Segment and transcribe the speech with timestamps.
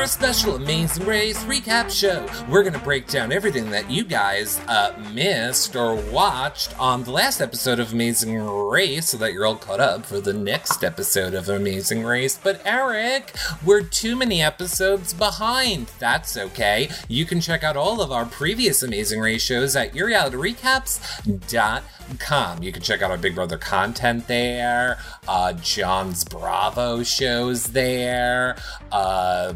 [0.00, 2.26] our special Amazing Race recap show.
[2.48, 7.10] We're going to break down everything that you guys uh, missed or watched on the
[7.10, 11.34] last episode of Amazing Race so that you're all caught up for the next episode
[11.34, 12.40] of Amazing Race.
[12.42, 15.92] But Eric, we're too many episodes behind.
[15.98, 16.88] That's okay.
[17.06, 22.62] You can check out all of our previous Amazing Race shows at yourrealityrecaps.com.
[22.62, 24.96] You can check out our Big Brother content there,
[25.28, 28.56] uh, John's Bravo shows there,
[28.90, 29.52] uh,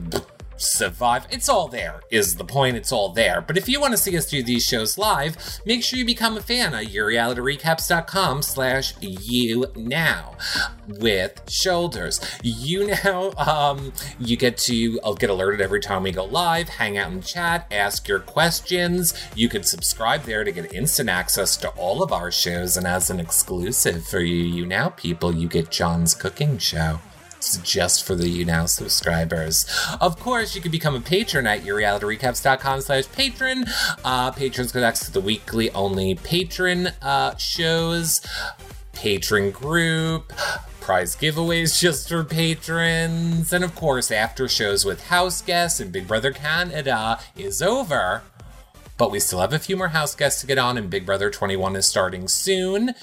[0.56, 1.26] survive.
[1.30, 2.76] It's all there, is the point.
[2.76, 3.40] It's all there.
[3.40, 6.36] But if you want to see us do these shows live, make sure you become
[6.36, 10.36] a fan at yourrealityrecaps.com slash you now
[10.86, 12.20] with shoulders.
[12.42, 17.12] YouNow, um, you get to I'll get alerted every time we go live, hang out
[17.12, 19.14] in chat, ask your questions.
[19.34, 22.76] You can subscribe there to get instant access to all of our shows.
[22.76, 27.01] And as an exclusive for you, YouNow people, you get John's cooking show
[27.62, 29.66] just for the YouNow subscribers.
[30.00, 33.68] Of course, you can become a patron at yourrealityrecaps.com slash Patreon.
[34.04, 38.20] Uh, patrons get access to the weekly only patron uh, shows,
[38.92, 40.32] patron group,
[40.80, 46.06] prize giveaways just for patrons, and of course, after shows with house guests and Big
[46.06, 48.23] Brother Canada is over.
[48.96, 51.30] But we still have a few more house guests to get on, and Big Brother
[51.30, 52.95] 21 is starting soon.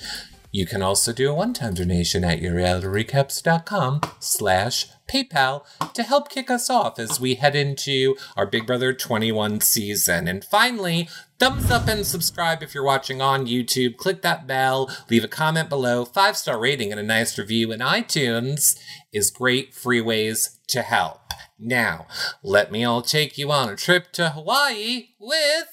[0.54, 5.64] You can also do a one-time donation at yourrealityrecaps.com slash PayPal
[5.94, 10.28] to help kick us off as we head into our Big Brother 21 season.
[10.28, 11.08] And finally,
[11.40, 13.96] thumbs up and subscribe if you're watching on YouTube.
[13.96, 18.78] Click that bell, leave a comment below, five-star rating and a nice review in iTunes
[19.14, 21.22] is great free ways to help.
[21.58, 22.08] Now,
[22.44, 25.68] let me all take you on a trip to Hawaii with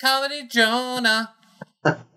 [0.00, 1.34] Comedy Jonah.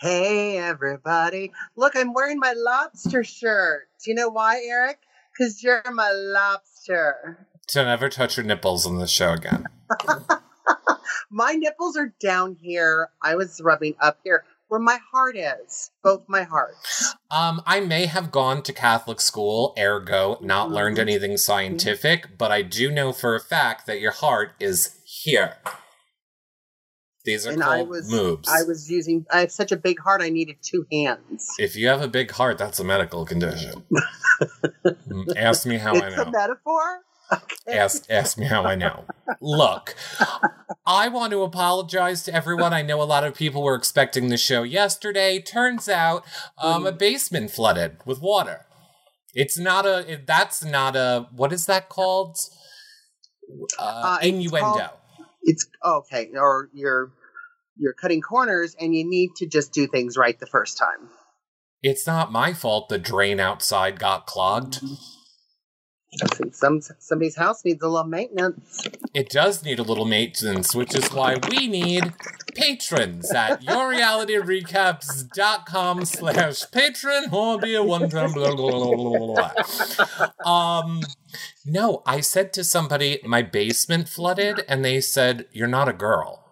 [0.00, 1.52] Hey, everybody.
[1.76, 3.88] Look, I'm wearing my lobster shirt.
[4.02, 4.98] Do you know why, Eric?
[5.36, 7.46] Because you're my lobster.
[7.68, 9.66] To never touch your nipples on the show again.
[11.30, 13.10] my nipples are down here.
[13.22, 15.90] I was rubbing up here where my heart is.
[16.02, 17.14] Both my hearts.
[17.30, 21.08] Um, I may have gone to Catholic school, ergo, not learned Mm-hmm.
[21.08, 25.56] anything scientific, but I do know for a fact that your heart is here.
[27.24, 28.48] These are And called I was moves.
[28.48, 31.46] I was using I have such a big heart I needed two hands.
[31.58, 33.84] If you have a big heart, that's a medical condition.
[35.10, 36.22] Mm, ask me how I it's know.
[36.22, 37.00] a metaphor?
[37.30, 37.76] Okay.
[37.78, 39.04] ask ask me how I know.
[39.42, 39.94] Look,
[40.86, 42.72] I want to apologize to everyone.
[42.72, 45.38] I know a lot of people were expecting the show yesterday.
[45.40, 46.24] Turns out,
[46.56, 48.64] um, a basement flooded with water.
[49.34, 50.10] It's not a.
[50.10, 51.28] It, that's not a.
[51.36, 52.38] What is that called?
[53.78, 54.92] Uh, Uh, innuendo.
[55.42, 57.12] It's okay, or you're
[57.76, 61.08] you're cutting corners and you need to just do things right the first time.
[61.82, 64.80] It's not my fault the drain outside got clogged.
[66.52, 68.86] Some somebody's house needs a little maintenance.
[69.14, 72.12] It does need a little maintenance, which is why we need
[72.54, 79.52] patrons at yourrealityrecaps.com slash Patreon or be a one time blah, blah, blah, blah, blah,
[80.44, 80.80] blah.
[80.80, 81.00] Um,
[81.64, 86.44] no, I said to somebody, my basement flooded, and they said, You're not a girl.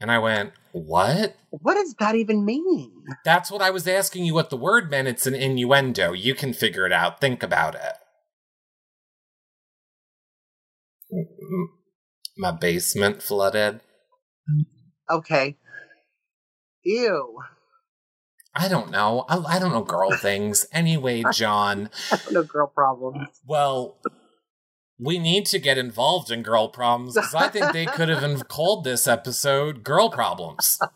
[0.00, 1.36] And I went, What?
[1.50, 2.92] What does that even mean?
[3.24, 5.08] That's what I was asking you what the word meant.
[5.08, 6.12] It's an innuendo.
[6.12, 7.20] You can figure it out.
[7.20, 7.94] Think about it.
[12.36, 13.80] My basement flooded.
[15.10, 15.56] Okay.
[16.82, 17.38] Ew.
[18.56, 19.24] I don't know.
[19.28, 20.66] I, I don't know girl things.
[20.72, 21.90] Anyway, John,
[22.30, 23.28] No girl problems.
[23.46, 23.98] well,
[24.98, 28.84] we need to get involved in girl problems because I think they could have called
[28.84, 30.78] this episode Girl Problems.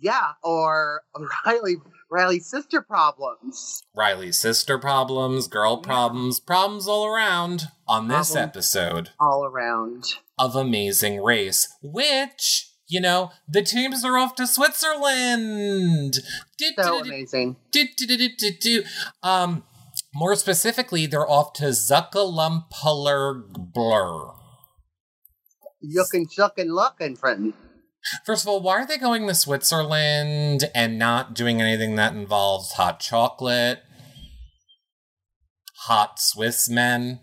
[0.00, 1.00] Yeah, or
[1.46, 1.76] Riley
[2.10, 3.82] Riley's sister problems.
[3.96, 10.04] Riley's sister problems, girl problems, problems all around on this episode all around.
[10.38, 16.14] of Amazing Race, which, you know, the teams are off to Switzerland.
[16.76, 17.56] So amazing.
[19.20, 19.64] Um,
[20.14, 24.30] more specifically, they're off to Zuckalumpuller Blur.
[25.84, 27.52] Yuckin' shuckin' lookin', friend.
[28.24, 32.74] First of all, why are they going to Switzerland and not doing anything that involves
[32.74, 33.80] hot chocolate,
[35.86, 37.18] hot Swiss men?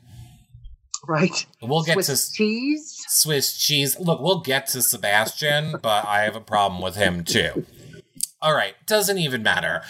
[1.08, 1.46] Right.
[1.62, 3.04] We'll get Swiss to cheese.
[3.08, 4.00] Swiss cheese.
[4.00, 7.66] Look, we'll get to Sebastian, but I have a problem with him too.
[8.42, 9.84] All right, doesn't even matter.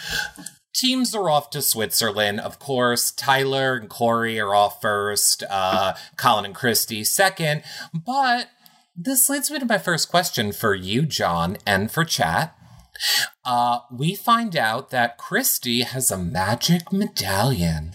[0.73, 3.11] Teams are off to Switzerland, of course.
[3.11, 5.43] Tyler and Corey are off first.
[5.49, 7.63] Uh, Colin and Christy second.
[7.93, 8.47] But
[8.95, 12.55] this leads me to my first question for you, John, and for chat.
[13.43, 17.93] Uh, we find out that Christy has a magic medallion.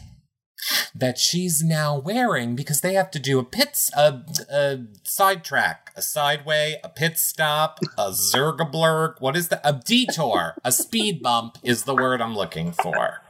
[0.94, 4.20] That she's now wearing because they have to do a pit, a,
[4.50, 9.20] a sidetrack, a sideway, a pit stop, a zergablurg.
[9.20, 9.60] What is that?
[9.64, 13.22] A detour, a speed bump is the word I'm looking for.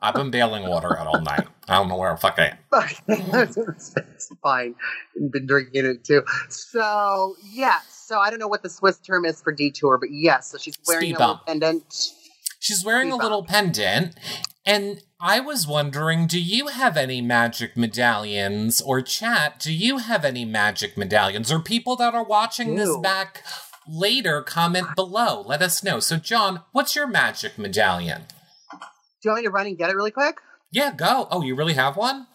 [0.00, 1.46] I've been bailing water out all night.
[1.68, 3.08] I don't know where the fuck I am.
[3.08, 4.74] it's fine.
[5.16, 6.22] I've been drinking it too.
[6.48, 7.84] So yes.
[8.06, 10.48] So I don't know what the Swiss term is for detour, but yes.
[10.48, 11.40] So she's wearing Speed a bump.
[11.48, 12.12] little pendant.
[12.60, 14.14] She's wearing Speed a little pendant.
[14.66, 18.80] And I was wondering, do you have any magic medallions?
[18.80, 21.52] Or chat, do you have any magic medallions?
[21.52, 23.44] Or people that are watching this back
[23.88, 25.42] later, comment below.
[25.42, 26.00] Let us know.
[26.00, 28.22] So, John, what's your magic medallion?
[28.72, 28.78] Do
[29.24, 30.38] you want me to run and get it really quick?
[30.72, 31.28] Yeah, go.
[31.30, 32.26] Oh, you really have one?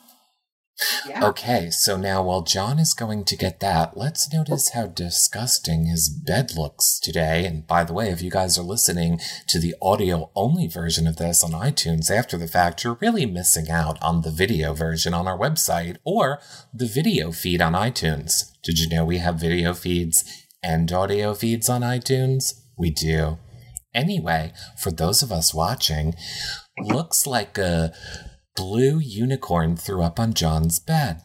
[1.07, 1.27] Yeah.
[1.27, 6.09] Okay, so now while John is going to get that, let's notice how disgusting his
[6.09, 7.45] bed looks today.
[7.45, 11.17] And by the way, if you guys are listening to the audio only version of
[11.17, 15.27] this on iTunes after the fact, you're really missing out on the video version on
[15.27, 16.39] our website or
[16.73, 18.51] the video feed on iTunes.
[18.63, 20.23] Did you know we have video feeds
[20.63, 22.61] and audio feeds on iTunes?
[22.77, 23.37] We do.
[23.93, 26.15] Anyway, for those of us watching,
[26.79, 27.93] looks like a
[28.55, 31.21] blue unicorn threw up on John's bed.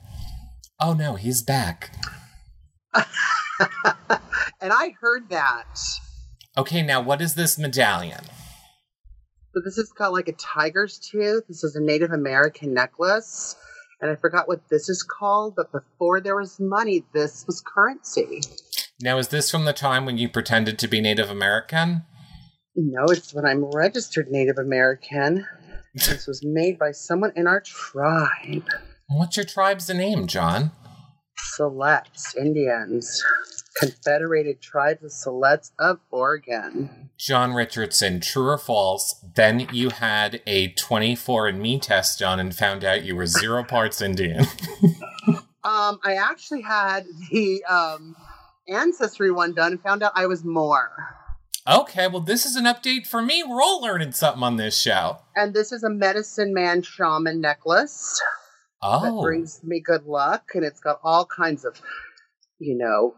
[0.80, 1.92] Oh no, he's back.
[2.94, 3.04] and
[4.72, 5.78] I heard that.
[6.56, 8.24] Okay, now what is this medallion?
[9.54, 11.44] So this is got like a tiger's tooth.
[11.48, 13.56] This is a Native American necklace.
[14.00, 18.42] And I forgot what this is called, but before there was money, this was currency.
[19.00, 22.04] Now, is this from the time when you pretended to be Native American?
[22.74, 25.46] No, it's when I'm registered Native American.
[25.96, 28.68] This was made by someone in our tribe.
[29.08, 30.72] What's your tribe's name, John?
[31.58, 33.24] Siletz Indians.
[33.78, 37.10] Confederated Tribes of Siletz of Oregon.
[37.18, 39.22] John Richardson, true or false?
[39.34, 44.46] Then you had a 24andMe test done and found out you were zero parts Indian.
[45.66, 48.14] Um, I actually had the um,
[48.68, 50.92] ancestry one done and found out I was more.
[51.68, 53.42] Okay, well, this is an update for me.
[53.42, 55.18] We're all learning something on this show.
[55.34, 58.20] And this is a medicine man shaman necklace
[58.82, 59.02] Oh.
[59.02, 60.50] that brings me good luck.
[60.54, 61.80] And it's got all kinds of,
[62.58, 63.14] you know,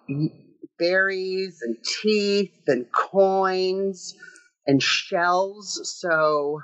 [0.78, 4.14] berries and teeth and coins
[4.66, 5.80] and shells.
[6.00, 6.60] So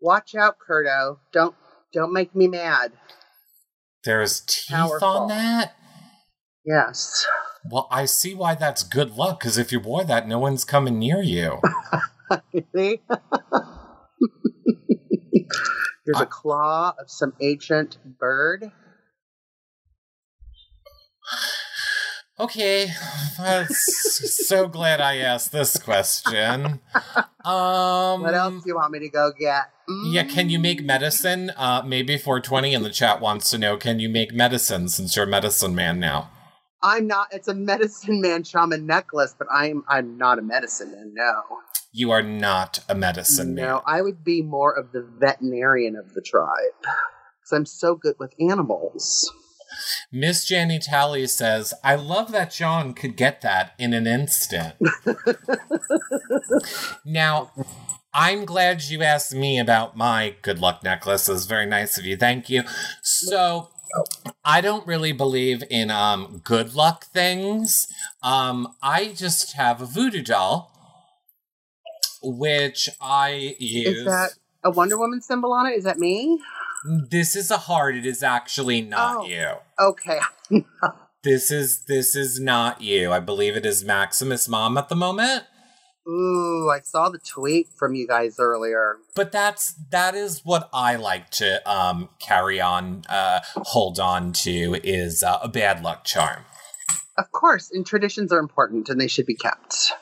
[0.00, 1.18] watch out, Curto.
[1.32, 1.54] Don't
[1.92, 2.92] don't make me mad.
[4.04, 5.08] there's teeth Powerful.
[5.08, 5.74] on that?
[6.64, 7.26] Yes.
[7.70, 10.98] Well, I see why that's good luck, because if you wore that, no one's coming
[10.98, 11.58] near you.
[12.76, 13.00] See?
[16.04, 18.72] Here's I- a claw of some ancient bird.
[22.38, 22.88] Okay,
[23.38, 26.80] I'm so glad I asked this question.
[27.44, 29.70] Um, What else do you want me to go get?
[30.06, 30.86] Yeah, can you make Mm.
[30.86, 31.50] medicine?
[31.56, 35.26] Uh, maybe 420 in the chat wants to know can you make medicine since you're
[35.26, 36.30] a medicine man now?
[36.82, 37.28] I'm not.
[37.32, 41.12] It's a medicine man shaman necklace, but I'm I'm not a medicine man.
[41.14, 41.42] No,
[41.92, 43.66] You are not a medicine man.
[43.66, 43.82] no.
[43.86, 48.34] I would be more of the veterinarian of the tribe because I'm so good with
[48.40, 49.30] animals.
[50.10, 54.74] Miss Janny Tally says, I love that John could get that in an instant.
[57.04, 57.52] now,
[58.12, 61.28] I'm glad you asked me about my good luck necklace.
[61.28, 62.16] It was very nice of you.
[62.16, 62.64] Thank you.
[63.02, 63.68] So,
[64.44, 67.86] I don't really believe in um good luck things.
[68.22, 70.72] Um, I just have a voodoo doll,
[72.22, 73.98] which I use.
[73.98, 74.30] Is that
[74.64, 75.70] a Wonder Woman symbol on it?
[75.76, 76.40] Is that me?
[76.84, 77.94] This is a heart.
[77.96, 79.26] It is actually not Oh.
[79.26, 79.48] you.
[79.78, 80.20] Okay.
[81.22, 83.12] This is this is not you.
[83.12, 85.44] I believe it is Maximus' mom at the moment.
[86.10, 88.96] Ooh, I saw the tweet from you guys earlier.
[89.14, 94.80] But that's that is what I like to um carry on, uh, hold on to
[94.82, 96.44] is uh, a bad luck charm.
[97.16, 99.92] Of course, and traditions are important and they should be kept.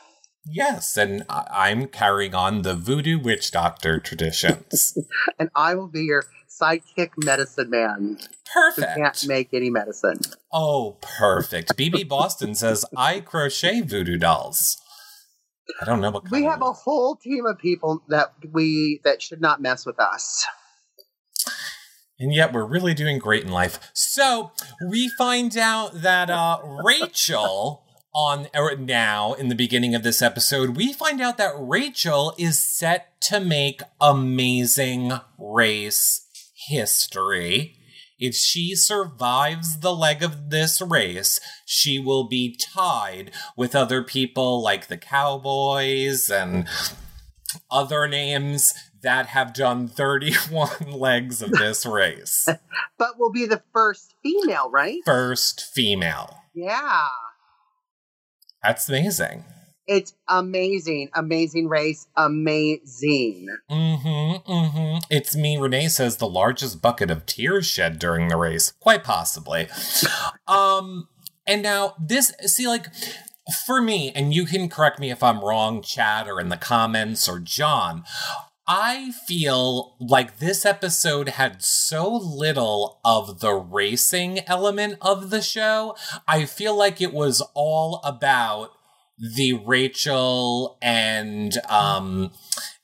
[0.45, 4.97] Yes, and I- I'm carrying on the voodoo witch doctor traditions.
[5.37, 8.17] And I will be your sidekick medicine man
[8.53, 8.91] Perfect.
[8.91, 10.19] who can't make any medicine.
[10.51, 11.77] Oh, perfect.
[11.77, 14.81] BB Boston says I crochet voodoo dolls.
[15.81, 19.21] I don't know what kind We have a whole team of people that we that
[19.21, 20.45] should not mess with us.
[22.19, 23.79] And yet we're really doing great in life.
[23.93, 24.51] So
[24.85, 27.83] we find out that uh, Rachel
[28.13, 32.61] on or now in the beginning of this episode, we find out that Rachel is
[32.61, 36.27] set to make amazing race
[36.67, 37.78] history.
[38.19, 44.61] If she survives the leg of this race, she will be tied with other people
[44.61, 46.67] like the Cowboys and
[47.71, 52.47] other names that have done 31 legs of this race.
[52.97, 54.99] but will be the first female, right?
[55.05, 56.41] First female.
[56.53, 57.07] Yeah.
[58.61, 59.45] That's amazing.
[59.91, 63.47] It's amazing, amazing race, amazing.
[63.71, 64.97] Mm-hmm, mm-hmm.
[65.09, 68.73] It's me, Renee says the largest bucket of tears shed during the race.
[68.79, 69.67] Quite possibly.
[70.47, 71.07] um,
[71.47, 72.85] and now this, see, like,
[73.65, 77.27] for me, and you can correct me if I'm wrong, Chad, or in the comments,
[77.27, 78.03] or John,
[78.67, 85.95] I feel like this episode had so little of the racing element of the show.
[86.27, 88.73] I feel like it was all about
[89.19, 92.31] the Rachel and um,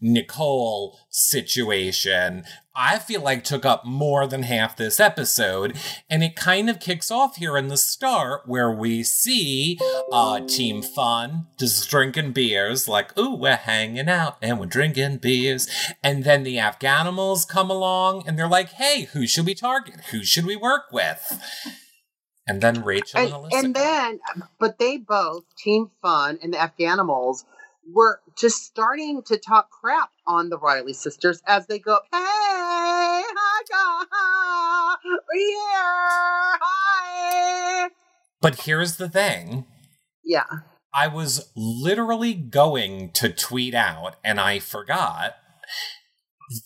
[0.01, 2.43] Nicole situation,
[2.75, 5.77] I feel like took up more than half this episode.
[6.09, 9.79] And it kind of kicks off here in the start where we see
[10.11, 15.69] uh, Team Fun just drinking beers, like, ooh, we're hanging out and we're drinking beers.
[16.03, 19.95] And then the Afghanimals come along and they're like, hey, who should we target?
[20.11, 21.39] Who should we work with?
[22.47, 23.63] And then Rachel and, and Alyssa.
[23.63, 24.19] And then,
[24.59, 27.43] but they both, Team Fun and the Afghanimals,
[27.91, 33.25] were just starting to talk crap on the Riley sisters as they go, hey, hi,
[35.03, 37.89] we're here, hi.
[38.41, 39.65] But here's the thing.
[40.23, 40.45] Yeah.
[40.93, 45.35] I was literally going to tweet out and I forgot.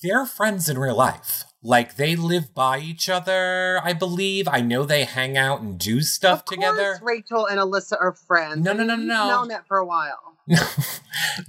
[0.04, 1.46] They're friends in real life.
[1.62, 4.48] Like they live by each other, I believe.
[4.48, 7.00] I know they hang out and do stuff of together.
[7.02, 8.64] Rachel and Alyssa are friends.
[8.64, 9.02] No, no, no, no.
[9.02, 10.38] We've known that for a while.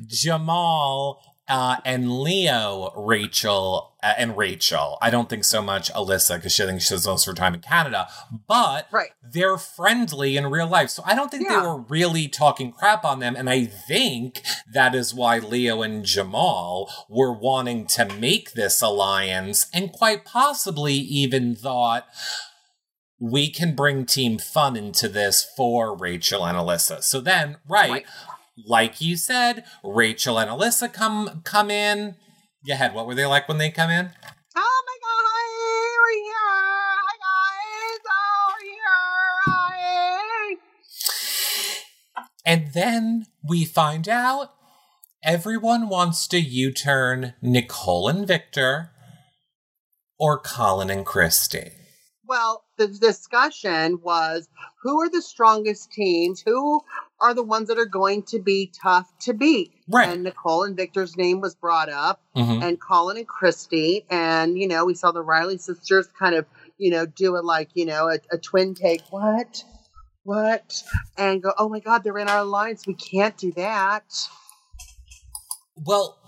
[0.06, 4.96] Jamal uh, and Leo, Rachel, uh, and Rachel.
[5.02, 7.54] I don't think so much Alyssa because she thinks she has most of her time
[7.54, 8.08] in Canada,
[8.46, 9.10] but right.
[9.20, 10.90] they're friendly in real life.
[10.90, 11.60] So I don't think yeah.
[11.60, 13.34] they were really talking crap on them.
[13.36, 14.42] And I think
[14.72, 20.94] that is why Leo and Jamal were wanting to make this alliance and quite possibly
[20.94, 22.06] even thought,
[23.18, 27.02] we can bring team fun into this for Rachel and Alyssa.
[27.02, 28.06] So then, right, right
[28.66, 32.16] like you said, Rachel and Alyssa come come in.
[32.66, 32.94] Go ahead.
[32.94, 34.10] What were they like when they come in?
[34.56, 35.24] Oh my god,
[36.02, 36.34] we're here.
[36.98, 38.00] Hi guys.
[38.10, 39.00] Oh, we're here.
[39.46, 40.56] Hi.
[42.44, 44.50] And then we find out
[45.22, 48.90] everyone wants to U-turn Nicole and Victor
[50.18, 51.72] or Colin and Christie.
[52.26, 54.48] Well, the discussion was
[54.82, 56.42] who are the strongest teams?
[56.44, 56.80] Who
[57.20, 59.72] are the ones that are going to be tough to beat.
[59.88, 60.08] Right.
[60.08, 62.62] And Nicole and Victor's name was brought up, mm-hmm.
[62.62, 64.06] and Colin and Christie.
[64.10, 66.46] And, you know, we saw the Riley sisters kind of,
[66.78, 69.02] you know, do it like, you know, a, a twin take.
[69.10, 69.64] What?
[70.22, 70.82] What?
[71.18, 72.86] And go, oh my God, they're in our alliance.
[72.86, 74.04] We can't do that.
[75.76, 76.18] Well,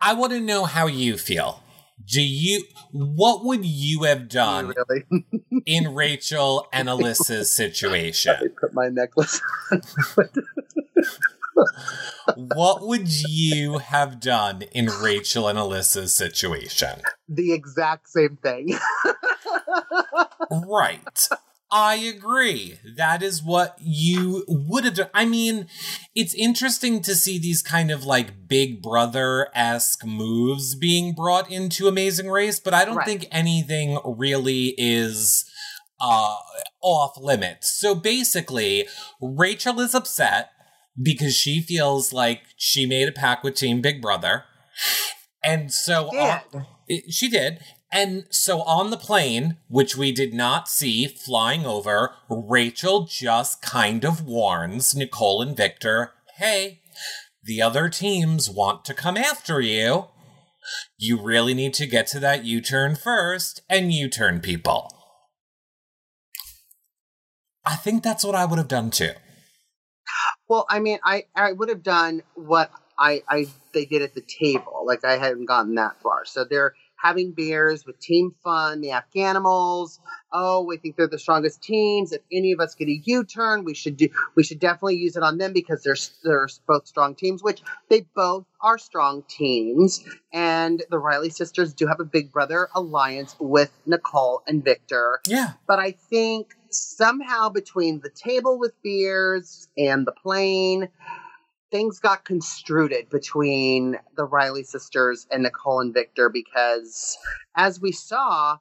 [0.00, 1.62] I want to know how you feel.
[2.08, 5.04] Do you what would you have done really?
[5.66, 8.34] in Rachel and Alyssa's situation?
[8.38, 9.82] I put my necklace on.
[12.54, 17.02] what would you have done in Rachel and Alyssa's situation?
[17.28, 18.78] The exact same thing.
[20.50, 21.28] right.
[21.70, 22.78] I agree.
[22.96, 25.10] That is what you would have done.
[25.12, 25.66] I mean,
[26.14, 31.86] it's interesting to see these kind of like Big Brother esque moves being brought into
[31.86, 33.06] Amazing Race, but I don't right.
[33.06, 35.44] think anything really is
[36.00, 36.36] uh,
[36.82, 37.78] off limits.
[37.78, 38.86] So basically,
[39.20, 40.50] Rachel is upset
[41.00, 44.44] because she feels like she made a pact with Team Big Brother.
[45.44, 46.40] And so uh,
[47.10, 47.60] she did.
[47.90, 54.04] And so on the plane, which we did not see flying over, Rachel just kind
[54.04, 56.80] of warns Nicole and Victor hey,
[57.42, 60.06] the other teams want to come after you.
[60.96, 64.92] You really need to get to that U turn first and U turn people.
[67.64, 69.12] I think that's what I would have done too.
[70.48, 74.22] Well, I mean, I, I would have done what I, I they did at the
[74.22, 74.84] table.
[74.86, 76.24] Like I hadn't gotten that far.
[76.24, 79.98] So they're having beers with Team Fun, the Afghanimals.
[80.32, 82.12] Oh, we think they're the strongest teams.
[82.12, 84.08] If any of us get a U-turn, we should do.
[84.34, 87.42] We should definitely use it on them because they're they're both strong teams.
[87.42, 90.04] Which they both are strong teams.
[90.32, 95.20] And the Riley sisters do have a Big Brother alliance with Nicole and Victor.
[95.26, 100.88] Yeah, but I think somehow between the table with beers and the plane
[101.70, 107.16] things got construed between the Riley sisters and Nicole and Victor because,
[107.56, 108.58] as we saw,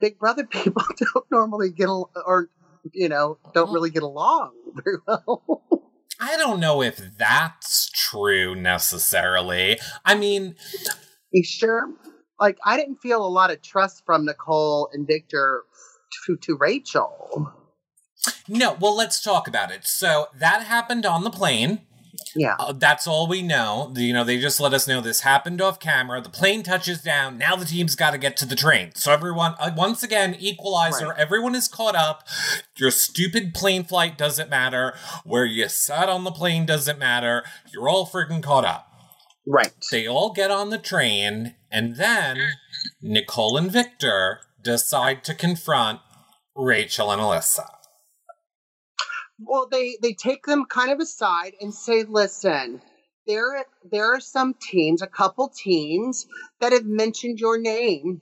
[0.00, 2.48] Big Brother people don't normally get al- or
[2.92, 4.52] you know don't really get along
[4.84, 5.62] very well.
[6.20, 9.78] I don't know if that's true necessarily.
[10.04, 10.54] I mean,
[11.32, 11.90] You sure?
[12.38, 15.64] Like, I didn't feel a lot of trust from Nicole and Victor
[16.26, 17.52] to, to Rachel.
[18.48, 19.86] No, well, let's talk about it.
[19.86, 21.80] So that happened on the plane.
[22.34, 22.56] Yeah.
[22.58, 23.92] Uh, that's all we know.
[23.96, 26.20] You know, they just let us know this happened off camera.
[26.20, 27.38] The plane touches down.
[27.38, 28.92] Now the team's got to get to the train.
[28.94, 31.08] So everyone, uh, once again, equalizer.
[31.08, 31.18] Right.
[31.18, 32.26] Everyone is caught up.
[32.76, 34.94] Your stupid plane flight doesn't matter.
[35.24, 37.44] Where you sat on the plane doesn't matter.
[37.72, 38.90] You're all freaking caught up.
[39.46, 39.72] Right.
[39.90, 42.38] They all get on the train, and then
[43.02, 46.00] Nicole and Victor decide to confront
[46.56, 47.68] Rachel and Alyssa.
[49.38, 52.80] Well, they they take them kind of aside and say, "Listen,
[53.26, 56.26] there there are some teams, a couple teams
[56.60, 58.20] that have mentioned your name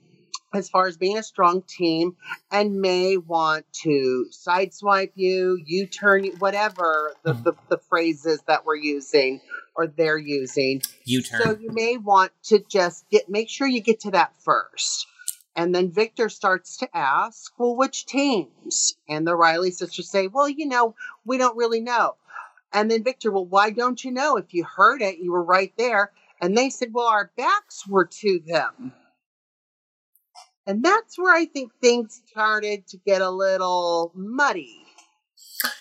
[0.53, 2.15] as far as being a strong team
[2.51, 7.43] and may want to sideswipe you, you turn whatever the, Mhm.
[7.43, 9.41] the, the phrases that we're using
[9.75, 10.83] or they're using.
[11.05, 15.07] You So you may want to just get make sure you get to that first.
[15.55, 18.97] And then Victor starts to ask, well, which teams?
[19.07, 20.95] And the Riley sisters say, well, you know,
[21.25, 22.15] we don't really know.
[22.73, 24.37] And then Victor, well, why don't you know?
[24.37, 26.11] If you heard it, you were right there.
[26.41, 28.93] And they said, well, our backs were to them.
[30.65, 34.79] And that's where I think things started to get a little muddy,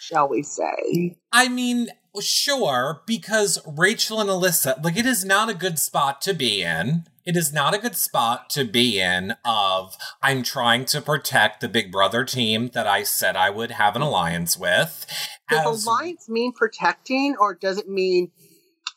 [0.01, 1.17] shall we say.
[1.33, 1.89] I mean,
[2.21, 7.05] sure, because Rachel and Alyssa, like, it is not a good spot to be in.
[7.25, 11.69] It is not a good spot to be in of I'm trying to protect the
[11.69, 15.07] Big Brother team that I said I would have an alliance with.
[15.49, 18.33] Does alliance mean protecting, or does it mean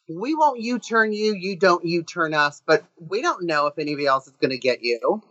[0.10, 3.78] we won't U turn you, you don't U turn us, but we don't know if
[3.78, 5.22] anybody else is going to get you?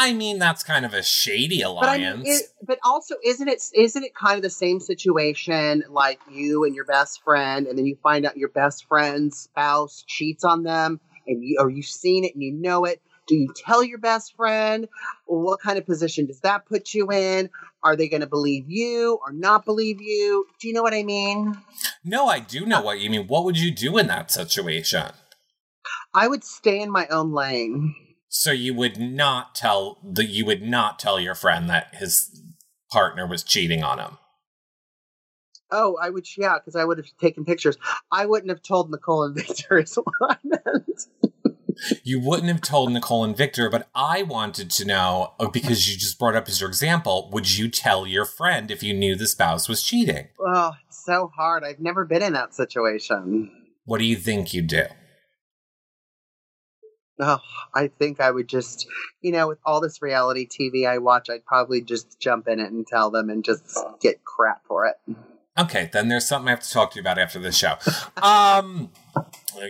[0.00, 2.28] I mean, that's kind of a shady But I mean, alliance.
[2.28, 6.76] it, but also, isn't it isn't it kind of the same situation like you and
[6.76, 11.00] your best friend, and then you find out your best friend's spouse cheats on them,
[11.28, 13.00] and you or you've seen it and you know it.
[13.28, 14.88] Do you tell your best friend?
[15.26, 17.50] What kind of position does that put you in?
[17.82, 20.46] Are they going to believe you or not believe you?
[20.58, 21.56] Do you know what I mean?
[22.04, 23.26] no, I do know uh what you mean.
[23.26, 25.12] What would you do in that situation?
[26.14, 27.94] I would stay in my own lane.
[28.28, 32.42] So you would not tell the you would not tell your friend that his
[32.90, 34.18] partner was cheating on him.
[35.70, 37.76] Oh, I would, yeah, because I would have taken pictures.
[38.10, 41.06] I wouldn't have told Nicole and Victor is what I meant.
[42.02, 45.96] You wouldn't have told Nicole and Victor, but I wanted to know oh, because you
[45.96, 47.30] just brought up as your example.
[47.32, 50.28] Would you tell your friend if you knew the spouse was cheating?
[50.40, 51.62] Oh, it's so hard.
[51.62, 53.50] I've never been in that situation.
[53.84, 54.84] What do you think you'd do?
[57.20, 57.40] Oh,
[57.74, 58.86] I think I would just,
[59.20, 62.70] you know, with all this reality TV I watch, I'd probably just jump in it
[62.70, 64.96] and tell them and just get crap for it.
[65.58, 67.74] Okay, then there's something I have to talk to you about after the show.
[68.22, 68.90] Um,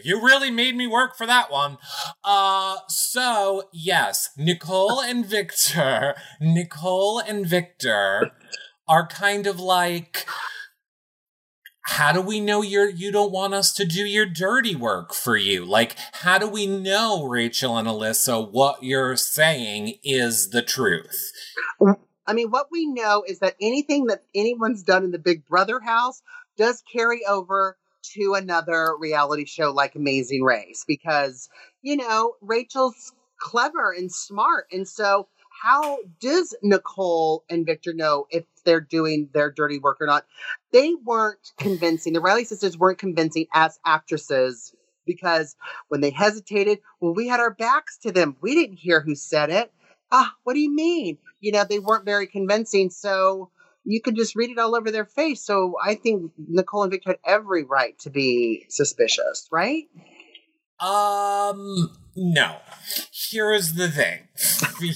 [0.04, 1.78] you really made me work for that one.
[2.22, 8.32] Uh, so yes, Nicole and Victor, Nicole and Victor
[8.86, 10.26] are kind of like,
[11.86, 15.38] how do we know you're you don't want us to do your dirty work for
[15.38, 15.64] you?
[15.64, 21.32] Like, how do we know, Rachel and Alyssa, what you're saying is the truth?
[22.28, 25.80] I mean, what we know is that anything that anyone's done in the Big Brother
[25.80, 26.22] house
[26.58, 27.78] does carry over
[28.14, 31.48] to another reality show like Amazing Race because,
[31.80, 34.66] you know, Rachel's clever and smart.
[34.70, 35.28] And so,
[35.62, 40.26] how does Nicole and Victor know if they're doing their dirty work or not?
[40.70, 44.74] They weren't convincing, the Riley sisters weren't convincing as actresses
[45.06, 45.56] because
[45.88, 48.36] when they hesitated, well, we had our backs to them.
[48.42, 49.72] We didn't hear who said it.
[50.10, 51.18] Ah, what do you mean?
[51.40, 52.90] You know, they weren't very convincing.
[52.90, 53.50] So
[53.84, 55.42] you could just read it all over their face.
[55.42, 59.84] So I think Nicole and Victor had every right to be suspicious, right?
[60.80, 62.58] Um, no.
[63.30, 64.28] Here's the thing.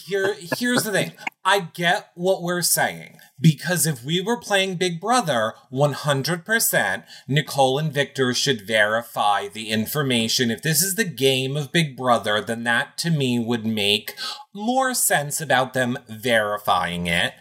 [0.07, 1.13] Here, here's the thing.
[1.45, 7.93] I get what we're saying because if we were playing Big Brother, 100%, Nicole and
[7.93, 10.51] Victor should verify the information.
[10.51, 14.15] If this is the game of Big Brother, then that to me would make
[14.55, 17.35] more sense about them verifying it.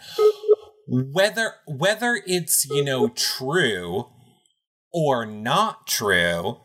[0.88, 4.10] Whether whether it's, you know, true
[4.92, 6.58] or not true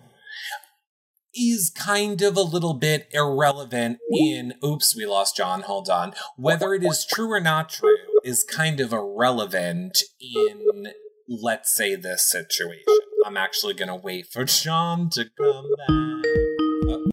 [1.37, 6.15] is kind of a little bit irrelevant in oops we lost john hold on.
[6.37, 10.89] Whether it is true or not true is kind of irrelevant in
[11.29, 12.85] let's say this situation.
[13.27, 17.13] I'm actually gonna wait for john to come back.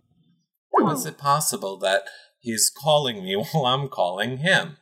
[0.80, 2.04] How is it possible that
[2.40, 4.78] he's calling me while i'm calling him?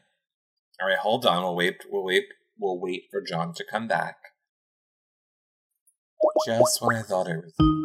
[0.80, 1.43] All right hold on.
[1.43, 2.25] We'll wait we'll wait
[2.60, 4.17] we'll wait for john to come back.
[6.45, 7.81] Just when i thought it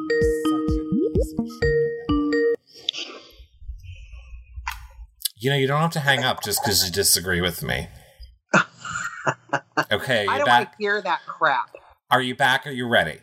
[5.38, 7.88] You know, you don't have to hang up just because you disagree with me.
[9.92, 10.60] Okay, I you don't back?
[10.60, 11.74] want to hear that crap.
[12.10, 12.66] Are you back?
[12.66, 13.18] Are you ready?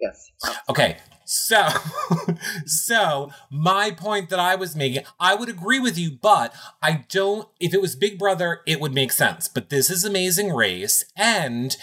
[0.00, 0.30] Yes.
[0.68, 1.68] Okay, so
[2.66, 7.48] so my point that I was making, I would agree with you, but I don't
[7.60, 9.48] if it was Big Brother, it would make sense.
[9.48, 11.76] But this is Amazing Race, and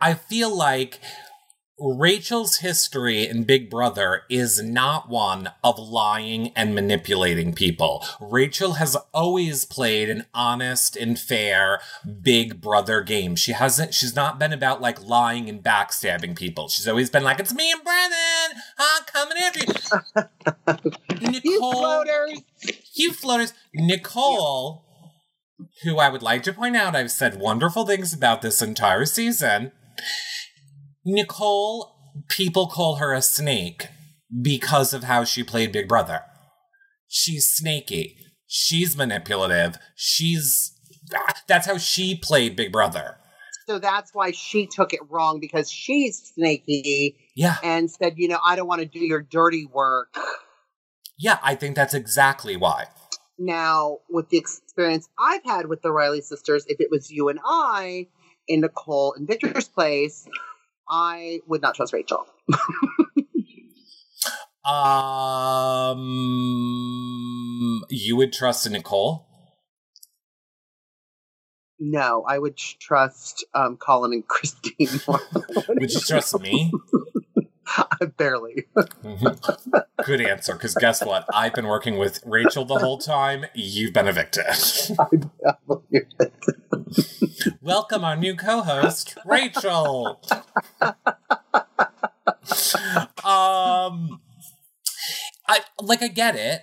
[0.00, 0.98] I feel like
[1.80, 8.04] Rachel's history in Big Brother is not one of lying and manipulating people.
[8.20, 11.80] Rachel has always played an honest and fair
[12.22, 13.34] Big Brother game.
[13.34, 16.68] She hasn't, she's not been about like lying and backstabbing people.
[16.68, 18.62] She's always been like, it's me and Brendon.
[18.78, 19.74] I'm coming after you.
[21.42, 22.42] You floaters.
[22.94, 23.52] you floaters.
[23.74, 24.84] Nicole,
[25.82, 29.72] who I would like to point out, I've said wonderful things about this entire season.
[31.04, 31.94] Nicole,
[32.28, 33.88] people call her a snake
[34.42, 36.22] because of how she played Big Brother.
[37.08, 38.16] She's snaky.
[38.46, 39.76] She's manipulative.
[39.96, 40.72] She's.
[41.14, 43.16] Ah, that's how she played Big Brother.
[43.66, 47.56] So that's why she took it wrong because she's snaky Yeah.
[47.62, 50.14] and said, you know, I don't want to do your dirty work.
[51.18, 52.86] Yeah, I think that's exactly why.
[53.38, 57.38] Now, with the experience I've had with the Riley sisters, if it was you and
[57.44, 58.08] I
[58.48, 60.26] in Nicole and Victor's place,
[60.90, 62.26] I would not trust Rachel.
[64.62, 65.96] Um,
[67.88, 69.26] you would trust Nicole?
[71.78, 75.00] No, I would trust um, Colin and Christine.
[75.68, 76.70] Would you trust me?
[78.16, 78.66] Barely.
[79.04, 79.84] Mhm.
[80.04, 81.24] Good answer, because guess what?
[81.34, 83.46] I've been working with Rachel the whole time.
[83.54, 84.44] You've been evicted.
[87.60, 90.20] Welcome our new co-host, Rachel.
[93.24, 94.20] um
[95.46, 96.62] I like I get it.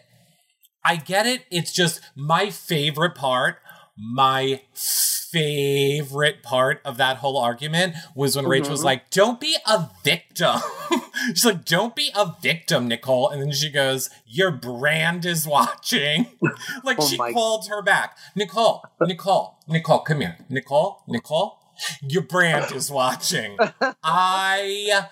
[0.86, 1.44] I get it.
[1.52, 3.58] It's just my favorite part,
[3.98, 9.90] my favorite part of that whole argument was when Rachel was like, "Don't be a
[10.04, 10.60] victim."
[11.28, 16.28] She's like, "Don't be a victim, Nicole." And then she goes, "Your brand is watching."
[16.84, 18.18] like Oh she my- called her back.
[18.36, 20.38] Nicole, Nicole, Nicole, come here.
[20.50, 21.60] Nicole, Nicole,
[22.02, 23.58] your brand is watching.
[24.04, 25.06] I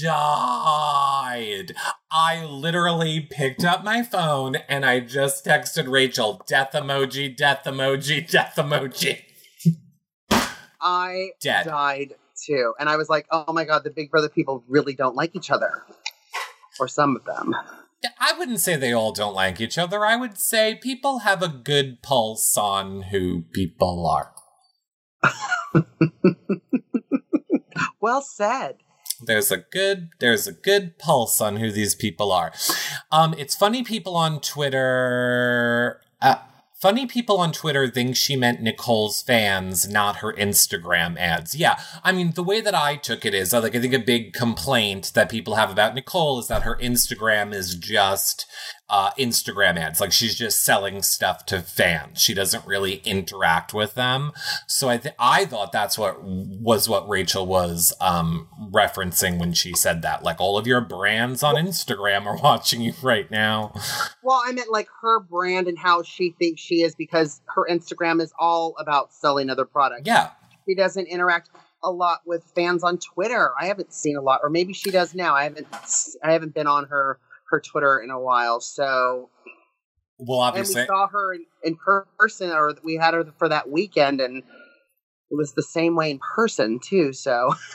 [0.00, 1.74] died.
[2.12, 8.28] I literally picked up my phone and I just texted Rachel, death emoji, death emoji,
[8.30, 9.22] death emoji.
[10.80, 11.64] I Dead.
[11.66, 12.74] died too.
[12.78, 15.50] And I was like, oh my God, the Big Brother people really don't like each
[15.50, 15.70] other.
[16.78, 17.54] Or some of them.
[18.20, 20.04] I wouldn't say they all don't like each other.
[20.04, 24.32] I would say people have a good pulse on who people are.
[28.00, 28.76] Well said.
[29.20, 32.52] There's a good there's a good pulse on who these people are.
[33.10, 36.00] Um, it's funny people on Twitter.
[36.20, 36.36] Uh,
[36.86, 41.52] funny people on Twitter think she meant Nicole's fans, not her Instagram ads.
[41.52, 43.98] Yeah, I mean the way that I took it is uh, like I think a
[43.98, 48.46] big complaint that people have about Nicole is that her Instagram is just
[48.88, 50.00] uh, Instagram ads.
[50.00, 52.20] Like she's just selling stuff to fans.
[52.20, 54.32] She doesn't really interact with them.
[54.66, 59.74] So I th- I thought that's what was what Rachel was um, referencing when she
[59.74, 60.22] said that.
[60.22, 63.72] Like all of your brands on Instagram are watching you right now.
[64.22, 68.20] Well, I meant like her brand and how she thinks she is because her Instagram
[68.20, 70.02] is all about selling other products.
[70.04, 70.30] Yeah.
[70.68, 71.50] She doesn't interact
[71.82, 73.52] a lot with fans on Twitter.
[73.60, 75.34] I haven't seen a lot, or maybe she does now.
[75.34, 75.68] I haven't.
[76.22, 77.18] I haven't been on her
[77.56, 78.60] her Twitter in a while.
[78.60, 79.30] So,
[80.18, 81.76] Well, and we saw her in, in
[82.18, 86.20] person, or we had her for that weekend, and it was the same way in
[86.34, 87.12] person too.
[87.12, 87.54] So,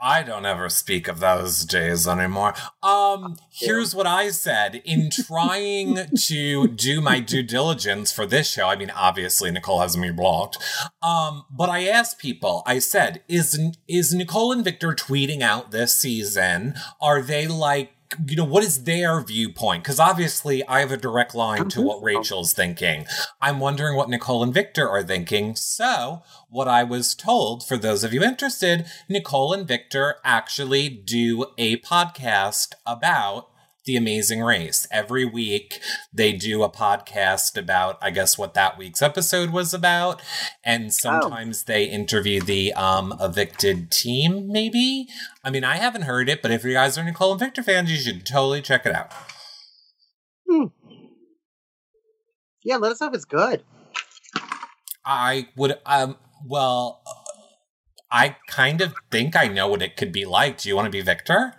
[0.00, 2.54] I don't ever speak of those days anymore.
[2.82, 8.68] Um, here's what I said in trying to do my due diligence for this show.
[8.68, 10.58] I mean, obviously Nicole has me blocked.
[11.02, 12.62] Um, but I asked people.
[12.66, 16.74] I said, "Is is Nicole and Victor tweeting out this season?
[17.00, 17.91] Are they like?"
[18.26, 19.84] You know, what is their viewpoint?
[19.84, 22.06] Because obviously, I have a direct line to what mm-hmm.
[22.06, 23.06] Rachel's thinking.
[23.40, 25.54] I'm wondering what Nicole and Victor are thinking.
[25.56, 31.46] So, what I was told, for those of you interested, Nicole and Victor actually do
[31.58, 33.51] a podcast about
[33.84, 34.86] the amazing race.
[34.90, 35.80] Every week,
[36.12, 40.22] they do a podcast about, I guess, what that week's episode was about.
[40.64, 45.06] And sometimes they interview the um, evicted team, maybe.
[45.44, 47.90] I mean, I haven't heard it, but if you guys are Nicole and Victor fans,
[47.90, 49.12] you should totally check it out.
[50.48, 50.66] hmm.
[52.62, 53.64] yeah, let us know if it's good.
[55.04, 56.16] I would, um,
[56.46, 57.02] well,
[58.12, 60.58] I kind of think I know what it could be like.
[60.58, 61.54] Do you want to be Victor?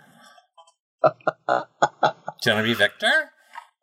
[1.48, 3.30] Do you want to be Victor?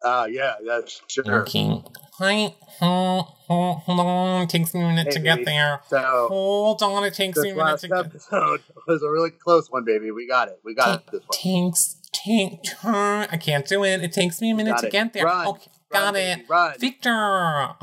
[0.04, 1.42] Uh, yeah, that's sure.
[1.42, 1.84] Okay.
[2.18, 2.56] Hi.
[2.80, 4.42] Hold hold on.
[4.44, 5.82] It takes me a minute to Hey, get there.
[5.90, 7.04] So Hold on.
[7.04, 10.12] It takes me a minute to get episode was a really close one, baby.
[10.12, 10.60] We got it.
[10.64, 11.30] We got it this one.
[11.32, 13.28] Takes take turn.
[13.32, 14.04] I can't do it.
[14.04, 14.92] It takes me a minute Got to it.
[14.92, 15.26] get there.
[15.26, 15.48] Run.
[15.48, 16.50] Okay, got Run, it.
[16.50, 16.74] Run.
[16.80, 17.70] Victor.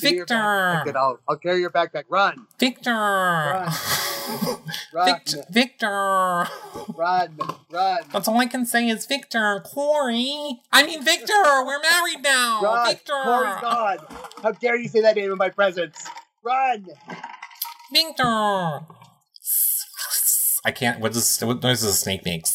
[0.00, 0.98] Give me your backpack Victor.
[0.98, 2.04] I'll, I'll carry your backpack.
[2.08, 2.46] Run.
[2.58, 2.90] Victor.
[4.92, 5.06] Run.
[5.06, 5.44] Victor.
[5.50, 6.46] Victor.
[6.94, 7.38] Run.
[7.70, 7.98] Run.
[8.12, 9.62] That's all I can say is Victor.
[9.64, 10.60] Corey.
[10.72, 11.42] I mean Victor.
[11.64, 12.60] We're married now.
[12.62, 12.88] Run.
[12.88, 13.12] Victor.
[13.24, 13.98] Corey's gone.
[14.42, 16.06] How dare you say that name in my presence?
[16.42, 16.86] Run.
[17.92, 18.80] Victor.
[20.64, 21.00] I can't.
[21.00, 22.46] What does what noise does a snake make?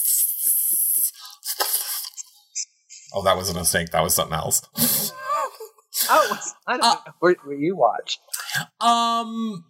[3.13, 3.89] Oh, that wasn't a snake.
[3.91, 4.61] That was something else.
[6.09, 8.19] Oh, I don't Uh, know where, where you watch.
[8.81, 9.63] Um,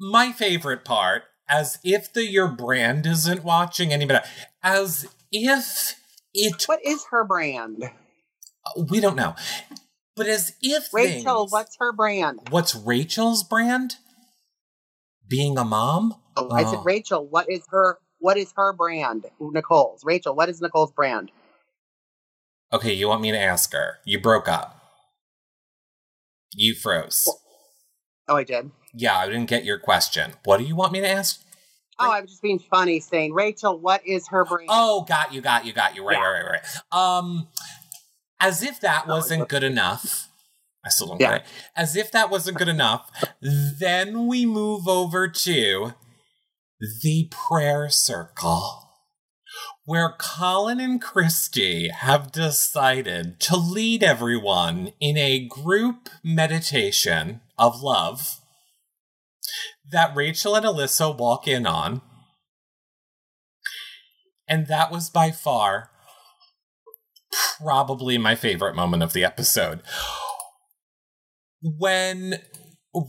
[0.00, 4.18] my favorite part, as if the your brand isn't watching anybody,
[4.62, 5.94] as if
[6.34, 7.90] it What is her brand?
[8.90, 9.36] we don't know,
[10.16, 12.40] but as if Rachel, things- what's her brand?
[12.50, 13.96] what's Rachel's brand?
[15.26, 16.16] Being a mom.
[16.36, 16.82] Oh, I said Oh.
[16.82, 19.26] Rachel, what is her what is her brand?
[19.40, 20.02] Nicole's.
[20.04, 21.30] Rachel, what is Nicole's brand?
[22.74, 24.00] Okay, you want me to ask her?
[24.04, 24.82] You broke up.
[26.52, 27.28] You froze.
[28.26, 28.72] Oh, I did.
[28.92, 30.32] Yeah, I didn't get your question.
[30.44, 31.40] What do you want me to ask?
[32.00, 34.66] Oh, I was just being funny saying, Rachel, what is her brain?
[34.68, 36.04] Oh, got you, got you, got you.
[36.04, 36.24] Right, Yeah.
[36.24, 36.60] right, right,
[36.92, 36.98] right.
[37.18, 37.46] Um,
[38.40, 40.28] as if that wasn't good enough.
[40.84, 41.38] I still don't Yeah.
[41.38, 41.46] get it.
[41.76, 43.08] As if that wasn't good enough,
[43.40, 45.94] then we move over to
[47.02, 48.83] the prayer circle,
[49.84, 58.40] where Colin and Christy have decided to lead everyone in a group meditation of love
[59.90, 62.00] that Rachel and Alyssa walk in on.
[64.48, 65.90] And that was by far
[67.60, 69.80] probably my favorite moment of the episode.
[71.62, 72.40] When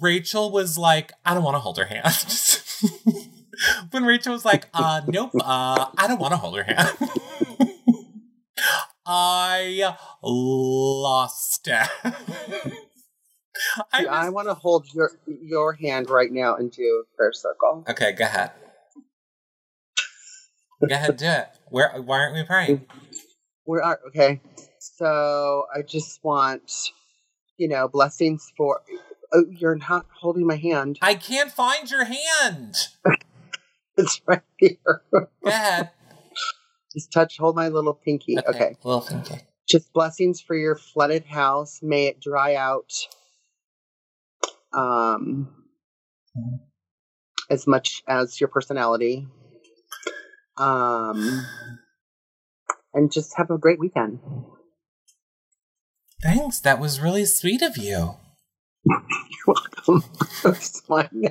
[0.02, 2.52] Rachel was like, I don't want to hold her hand.
[3.92, 6.98] when Rachel was like, uh, nope, uh, I don't want to hold her hand.
[9.06, 11.88] I lost it.
[13.94, 17.32] I See, I want to hold your your hand right now and do a prayer
[17.34, 17.86] circle.
[17.88, 18.52] okay, go ahead.
[20.88, 21.48] Go ahead, do it.
[21.70, 21.92] Where?
[22.02, 22.86] Why aren't we praying?
[23.66, 24.42] We are okay.
[24.80, 26.72] So I just want,
[27.58, 28.82] you know, blessings for.
[29.34, 30.98] Oh, you're not holding my hand.
[31.02, 32.76] I can't find your hand.
[33.98, 34.78] It's right here.
[35.10, 35.92] Go ahead.
[36.94, 38.38] just touch, hold my little pinky.
[38.38, 38.76] Okay.
[38.84, 39.40] Little thinking.
[39.70, 41.80] Just blessings for your flooded house.
[41.82, 42.92] May it dry out.
[44.74, 45.48] Um,
[47.50, 49.28] as much as your personality.
[50.58, 51.46] Um,
[52.94, 54.20] and just have a great weekend.
[56.22, 56.60] Thanks.
[56.60, 58.16] That was really sweet of you.
[59.46, 60.04] Welcome.
[60.46, 61.24] It's fine.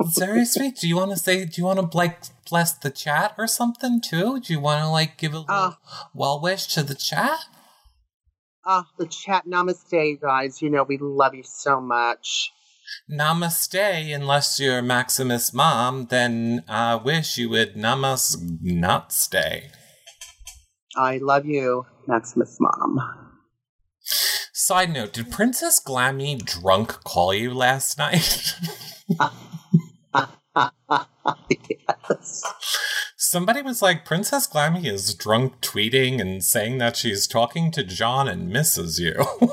[0.00, 0.76] It's very sweet.
[0.76, 1.44] Do you want to say?
[1.44, 4.40] Do you want to like bless the chat or something too?
[4.40, 5.72] Do you want to like give a little Uh.
[6.14, 7.40] well wish to the chat?
[8.64, 9.46] Ah, the chat.
[9.46, 10.62] Namaste, guys.
[10.62, 12.52] You know we love you so much.
[13.10, 14.14] Namaste.
[14.14, 19.70] Unless you're Maximus' mom, then I wish you would namas not stay.
[20.96, 23.00] I love you, Maximus' mom.
[24.64, 28.54] Side note: Did Princess Glammy drunk call you last night?
[31.58, 32.44] yes.
[33.16, 38.28] Somebody was like, Princess Glammy is drunk tweeting and saying that she's talking to John
[38.28, 39.16] and misses you.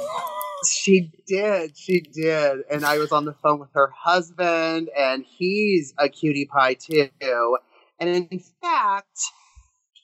[0.70, 1.78] She did.
[1.78, 2.64] She did.
[2.70, 7.58] And I was on the phone with her husband, and he's a cutie pie too.
[7.98, 9.20] And in fact,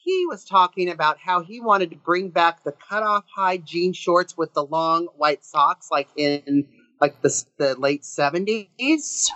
[0.05, 4.37] he was talking about how he wanted to bring back the cutoff high jean shorts
[4.37, 6.67] with the long white socks, like in
[7.01, 9.31] like the the late seventies.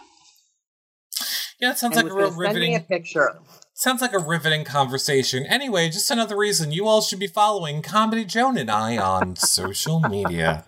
[1.59, 2.83] yeah, it sounds And like a real me a riveting.
[2.83, 3.39] picture.
[3.73, 5.45] Sounds like a riveting conversation.
[5.47, 10.01] Anyway, just another reason you all should be following Comedy John and I on social
[10.01, 10.65] media.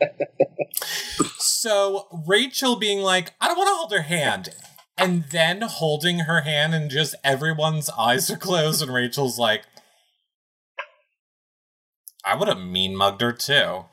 [1.38, 4.50] so Rachel being like, I don't want to hold her hand.
[4.98, 9.64] And then holding her hand and just everyone's eyes are closed, and Rachel's like,
[12.24, 13.86] I would have mean mugged her too.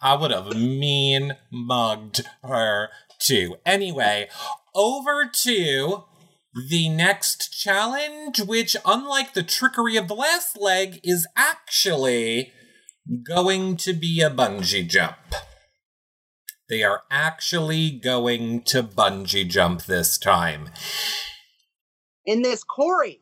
[0.00, 2.88] I would have mean mugged her
[3.20, 3.56] too.
[3.64, 4.28] Anyway,
[4.74, 6.04] over to
[6.68, 12.52] the next challenge, which, unlike the trickery of the last leg, is actually
[13.22, 15.16] going to be a bungee jump.
[16.68, 20.68] They are actually going to bungee jump this time.
[22.26, 23.20] In this Corey,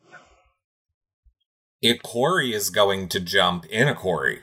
[1.81, 4.39] It Corey is going to jump in a Corey.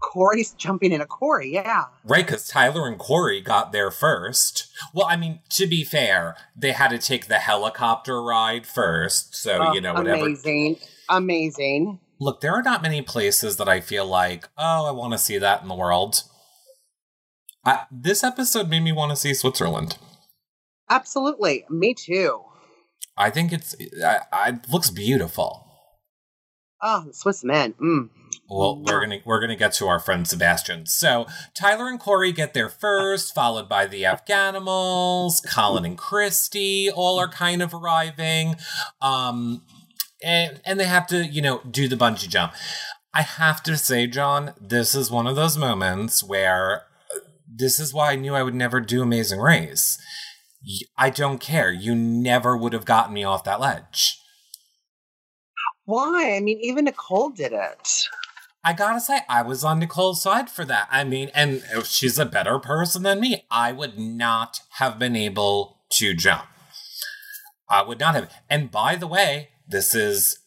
[0.00, 1.86] Corey's jumping in a Corey, yeah.
[2.04, 4.68] Right, because Tyler and Corey got there first.
[4.94, 9.34] Well, I mean, to be fair, they had to take the helicopter ride first.
[9.34, 10.24] So, Oh, you know, whatever.
[10.24, 10.78] Amazing.
[11.10, 11.98] Amazing.
[12.20, 15.36] Look, there are not many places that I feel like, oh, I want to see
[15.38, 16.22] that in the world.
[17.68, 19.98] I, this episode made me want to see Switzerland.
[20.88, 21.66] Absolutely.
[21.68, 22.40] Me too.
[23.14, 25.66] I think it's, I, I, it looks beautiful.
[26.82, 27.74] Oh, Swiss men.
[27.74, 28.08] Mm.
[28.48, 30.86] Well, we're gonna we're gonna get to our friend Sebastian.
[30.86, 35.46] So Tyler and Korey get there first, followed by the Afghanimals.
[35.46, 38.56] Colin and Christie all are kind of arriving,
[39.02, 39.62] um,
[40.24, 42.54] and and they have to you know do the bungee jump.
[43.12, 46.84] I have to say, John, this is one of those moments where
[47.50, 49.98] this is why I knew I would never do Amazing Race.
[50.96, 51.72] I don't care.
[51.72, 54.18] You never would have gotten me off that ledge.
[55.84, 56.34] Why?
[56.36, 58.08] I mean, even Nicole did it.
[58.64, 60.88] I gotta say, I was on Nicole's side for that.
[60.90, 65.16] I mean, and if she's a better person than me, I would not have been
[65.16, 66.44] able to jump.
[67.70, 68.30] I would not have.
[68.50, 70.40] And by the way, this is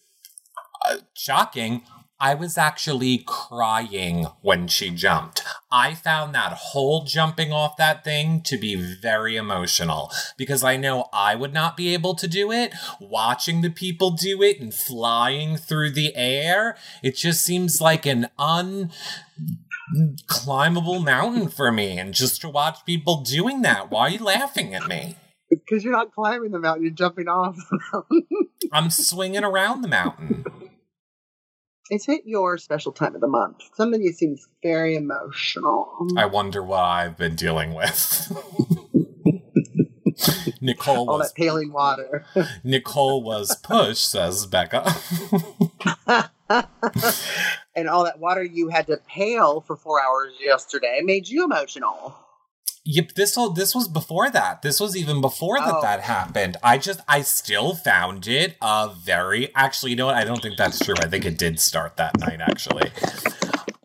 [0.87, 1.83] uh, shocking.
[2.21, 5.41] I was actually crying when she jumped.
[5.71, 11.09] I found that whole jumping off that thing to be very emotional because I know
[11.11, 12.75] I would not be able to do it.
[12.99, 18.27] Watching the people do it and flying through the air, it just seems like an
[18.37, 18.93] unclimbable
[21.03, 21.97] mountain for me.
[21.97, 25.15] And just to watch people doing that, why are you laughing at me?
[25.49, 28.27] Because you're not climbing the mountain, you're jumping off the mountain.
[28.71, 30.45] I'm swinging around the mountain.
[31.91, 33.63] Is it your special time of the month?
[33.75, 36.07] Some of you seems very emotional.
[36.15, 38.31] I wonder what I've been dealing with.
[40.61, 42.25] Nicole All was that paling water.
[42.63, 44.89] Nicole was pushed, says Becca.
[47.75, 52.15] and all that water you had to pail for four hours yesterday made you emotional.
[52.83, 54.61] Yep, this all this was before that.
[54.61, 55.81] This was even before that Oh.
[55.81, 56.57] that happened.
[56.63, 60.15] I just I still found it a very actually, you know what?
[60.15, 60.95] I don't think that's true.
[60.99, 62.91] I think it did start that night actually.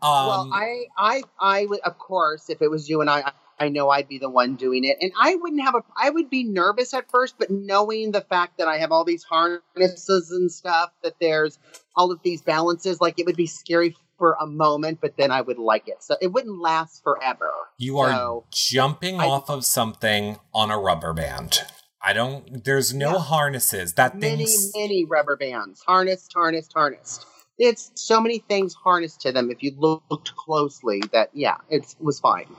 [0.02, 3.70] Um well, I, I, I would, of course, if it was you and I, I
[3.70, 5.82] know I'd be the one doing it, and I wouldn't have a.
[5.96, 9.24] I would be nervous at first, but knowing the fact that I have all these
[9.24, 11.58] harnesses and stuff, that there's
[11.96, 15.40] all of these balances, like it would be scary for a moment, but then I
[15.40, 16.02] would like it.
[16.02, 17.50] So it wouldn't last forever.
[17.78, 21.60] you are so- jumping I- off of something on a rubber band.
[22.02, 23.18] I don't there's no Yeah.
[23.18, 23.94] harnesses.
[23.94, 27.26] That Many, thing's many rubber bands, harnessed, harnessed, harnessed.
[27.58, 29.50] It's so many things harnessed to them.
[29.50, 32.54] If you looked closely, that yeah, it was fine.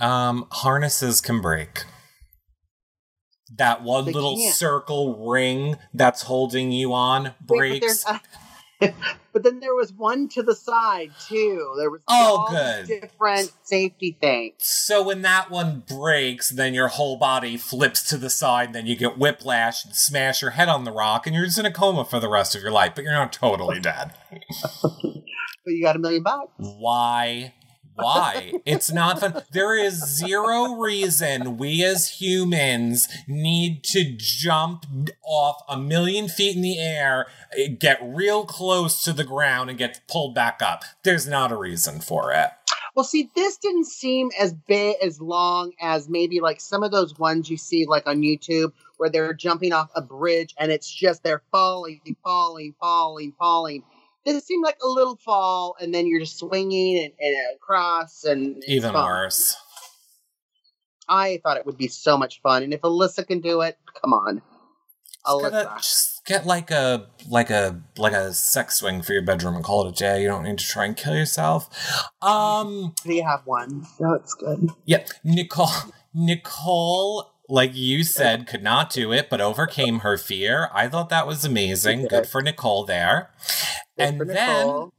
[0.00, 1.84] Um, harnesses can break.
[3.56, 4.54] That one They little can't.
[4.54, 7.80] circle ring that's holding you on Wait, breaks.
[7.80, 8.18] But, there's, uh,
[9.32, 11.74] but then there was one to the side too.
[11.78, 12.86] There was Oh, all good.
[12.86, 14.54] different safety things.
[14.58, 18.96] so when that one breaks, then your whole body flips to the side, then you
[18.96, 22.04] get whiplash and smash your head on the rock, and you're just in a coma
[22.04, 24.12] for the rest of your life, but you're not totally dead.
[25.64, 26.50] But you got a million bucks.
[26.56, 27.54] Why?
[27.94, 28.54] Why?
[28.64, 29.42] It's not fun.
[29.52, 34.86] There is zero reason we as humans need to jump
[35.22, 37.26] off a million feet in the air,
[37.78, 40.84] get real close to the ground, and get pulled back up.
[41.02, 42.50] There's not a reason for it.
[42.94, 47.18] Well, see, this didn't seem as big as long as maybe like some of those
[47.18, 51.22] ones you see like on YouTube where they're jumping off a bridge and it's just
[51.22, 53.82] they're falling, falling, falling, falling.
[54.24, 58.62] This seemed like a little fall, and then you're just swinging and, and across, and
[58.66, 59.04] Even fun.
[59.04, 59.56] worse.
[61.08, 64.12] I thought it would be so much fun, and if Elissa can do it, come
[64.12, 64.42] on,
[65.26, 65.72] Elissa.
[65.76, 69.86] just get like a like a like a sex swing for your bedroom and call
[69.86, 70.22] it a day.
[70.22, 71.68] You don't need to try and kill yourself.
[72.22, 73.86] Um Do you have one?
[74.00, 74.70] No, it's good.
[74.84, 75.68] Yeah, Nicole.
[76.14, 80.70] Nicole, like you said, could not do it, but overcame her fear.
[80.72, 82.06] I thought that was amazing.
[82.08, 83.30] Good for Nicole there.
[83.98, 84.90] Good and then,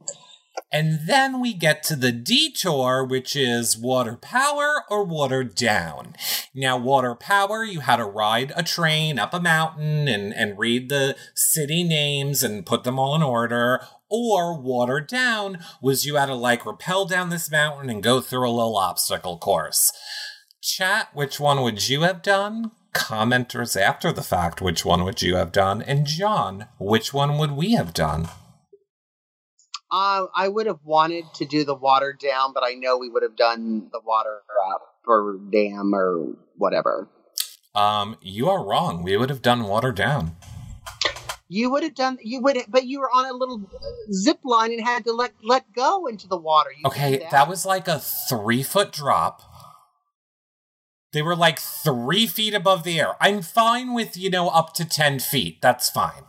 [0.72, 6.14] and then we get to the detour, which is water power or water down.
[6.54, 10.88] Now, water power, you had to ride a train up a mountain and and read
[10.88, 13.84] the city names and put them all in order.
[14.10, 18.48] Or water down was you had to like rappel down this mountain and go through
[18.48, 19.92] a little obstacle course.
[20.64, 22.70] Chat, which one would you have done?
[22.94, 25.82] Commenters after the fact, which one would you have done?
[25.82, 28.28] And John, which one would we have done?
[29.90, 33.22] Uh, I would have wanted to do the water down, but I know we would
[33.22, 34.40] have done the water
[34.72, 37.10] up or dam or whatever.
[37.74, 39.02] Um, you are wrong.
[39.02, 40.34] We would have done water down.
[41.46, 42.16] You would have done.
[42.22, 43.70] You would, but you were on a little
[44.10, 46.70] zip line and had to let let go into the water.
[46.70, 49.53] You Okay, that was like a three foot drop.
[51.14, 53.14] They were like three feet above the air.
[53.20, 55.62] I'm fine with, you know, up to 10 feet.
[55.62, 56.24] That's fine.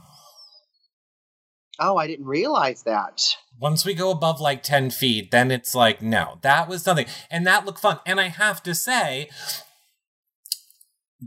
[1.79, 3.35] Oh, I didn't realize that.
[3.59, 7.07] Once we go above like 10 feet, then it's like, no, that was nothing.
[7.31, 7.99] And that looked fun.
[8.05, 9.27] And I have to say,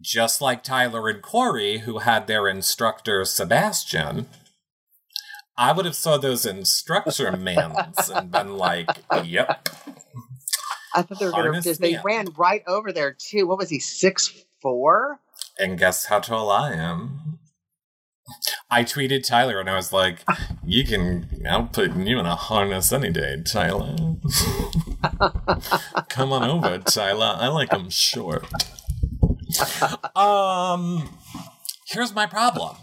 [0.00, 4.28] just like Tyler and Korey, who had their instructor Sebastian,
[5.56, 8.88] I would have saw those instructor mans and been like,
[9.24, 9.68] yep.
[10.94, 11.74] I thought they were going to.
[11.74, 13.46] They ran right over there too.
[13.46, 13.78] What was he?
[13.78, 15.20] Six four.
[15.58, 17.38] And guess how tall I am?
[18.70, 20.18] I tweeted Tyler and I was like,
[20.64, 23.96] you can, I'll put you in a harness any day, Tyler.
[26.08, 27.36] Come on over, Tyler.
[27.38, 28.44] I like them short.
[30.14, 31.08] Um,
[31.88, 32.76] here's my problem.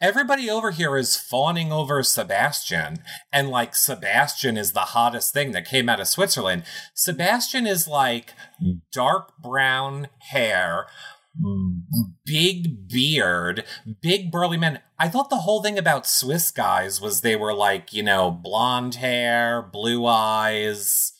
[0.00, 2.98] Everybody over here is fawning over Sebastian,
[3.32, 6.64] and like Sebastian is the hottest thing that came out of Switzerland.
[6.94, 8.32] Sebastian is like
[8.92, 10.86] dark brown hair,
[12.24, 13.64] big beard,
[14.00, 14.80] big burly men.
[14.98, 18.96] I thought the whole thing about Swiss guys was they were like, you know, blonde
[18.96, 21.12] hair, blue eyes.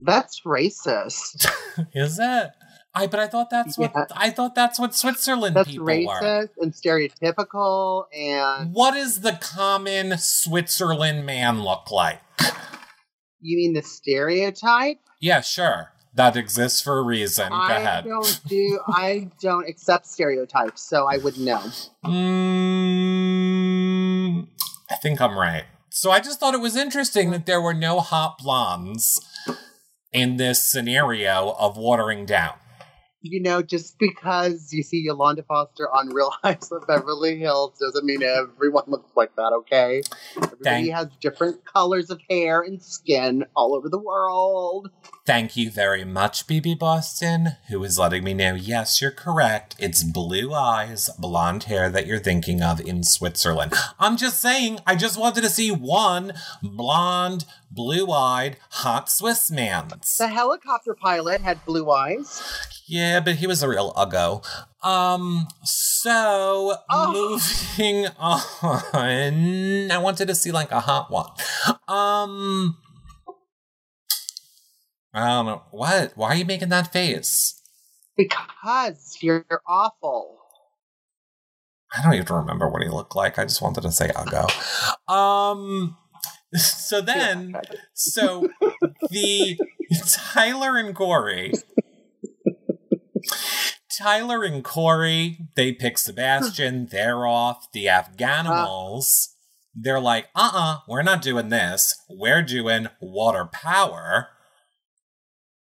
[0.00, 1.50] That's racist.
[1.94, 2.50] Is it?
[2.94, 4.06] I but I thought that's what Yeah.
[4.16, 6.48] I thought that's what Switzerland That's people racist were.
[6.60, 8.06] and stereotypical.
[8.12, 12.20] And What does the common Switzerland man look like?
[13.40, 14.98] you mean the stereotype?
[15.20, 15.92] Yeah, sure.
[16.14, 17.50] That exists for a reason.
[17.50, 18.04] Go I ahead.
[18.04, 18.80] don't do.
[18.88, 21.62] I don't accept stereotypes, so I wouldn't know.
[23.14, 24.46] Mm,
[24.90, 25.64] I think I'm right.
[25.90, 29.20] So I just thought it was interesting that there were no hot blondes
[30.12, 32.54] in this scenario of watering down.
[33.22, 38.06] You know, just because you see Yolanda Foster on Real Housewives of Beverly Hills doesn't
[38.06, 39.52] mean everyone looks like that.
[39.52, 40.02] Okay,
[40.36, 44.90] everybody Thank- has different colors of hair and skin all over the world.
[45.26, 49.76] Thank you very much, BB Boston, who is letting me know yes, you're correct.
[49.78, 53.74] It's blue eyes, blonde hair that you're thinking of in Switzerland.
[53.98, 59.88] I'm just saying, I just wanted to see one blonde, blue eyed, hot Swiss man.
[60.18, 62.42] The helicopter pilot had blue eyes.
[62.86, 64.44] Yeah, but he was a real uggo.
[64.82, 67.12] Um, so Oh.
[67.78, 71.30] moving on, I wanted to see like a hot one.
[71.86, 72.76] Um,
[75.14, 76.12] I don't know what.
[76.16, 77.60] Why are you making that face?
[78.16, 80.38] Because you're awful.
[81.96, 83.38] I don't even remember what he looked like.
[83.38, 84.46] I just wanted to say uggo.
[85.12, 85.96] Um,
[86.54, 87.54] so then,
[87.94, 88.48] so
[89.10, 89.58] the
[90.08, 91.52] Tyler and Korey.
[94.00, 96.86] Tyler and Korey, they pick Sebastian.
[96.90, 97.70] They're off.
[97.72, 99.28] The Afghanimals,
[99.74, 101.96] they're like, uh uh-uh, uh, we're not doing this.
[102.08, 104.28] We're doing water power.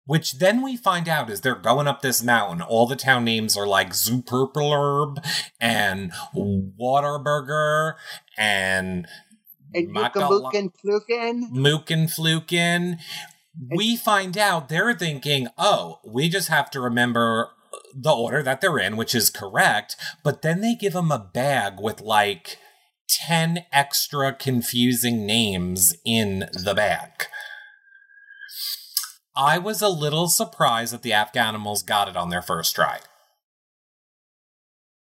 [0.04, 2.62] Which then we find out is they're going up this mountain.
[2.62, 5.16] All the town names are like Superblurb
[5.60, 7.94] and Waterburger
[8.38, 9.08] and
[9.76, 10.12] And Yuka
[10.82, 11.50] Flukin.
[11.52, 12.98] Mookin Flukin.
[13.70, 18.60] We find out they're thinking, oh, we just have to remember uh, the order that
[18.60, 19.96] they're in, which is correct.
[20.22, 22.58] But then they give them a bag with like
[23.08, 27.26] 10 extra confusing names in the bag.
[29.36, 33.00] I was a little surprised that the Afghanimals got it on their first try.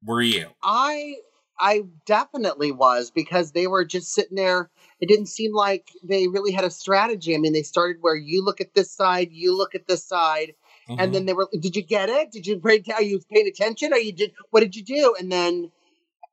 [0.03, 0.49] Were you?
[0.63, 1.15] I
[1.60, 4.70] I definitely was because they were just sitting there.
[5.01, 7.36] It didn't seem like they really had a strategy.
[7.36, 10.53] I mean, they started where you look at this side, you look at this side,
[10.89, 10.95] Mhm.
[10.99, 11.49] and then they were.
[11.60, 12.32] Did you get it?
[12.32, 12.82] Did you pay?
[12.93, 13.93] Are you paying attention?
[13.93, 14.32] Or you did?
[14.51, 15.16] What did you do?
[15.20, 15.72] And then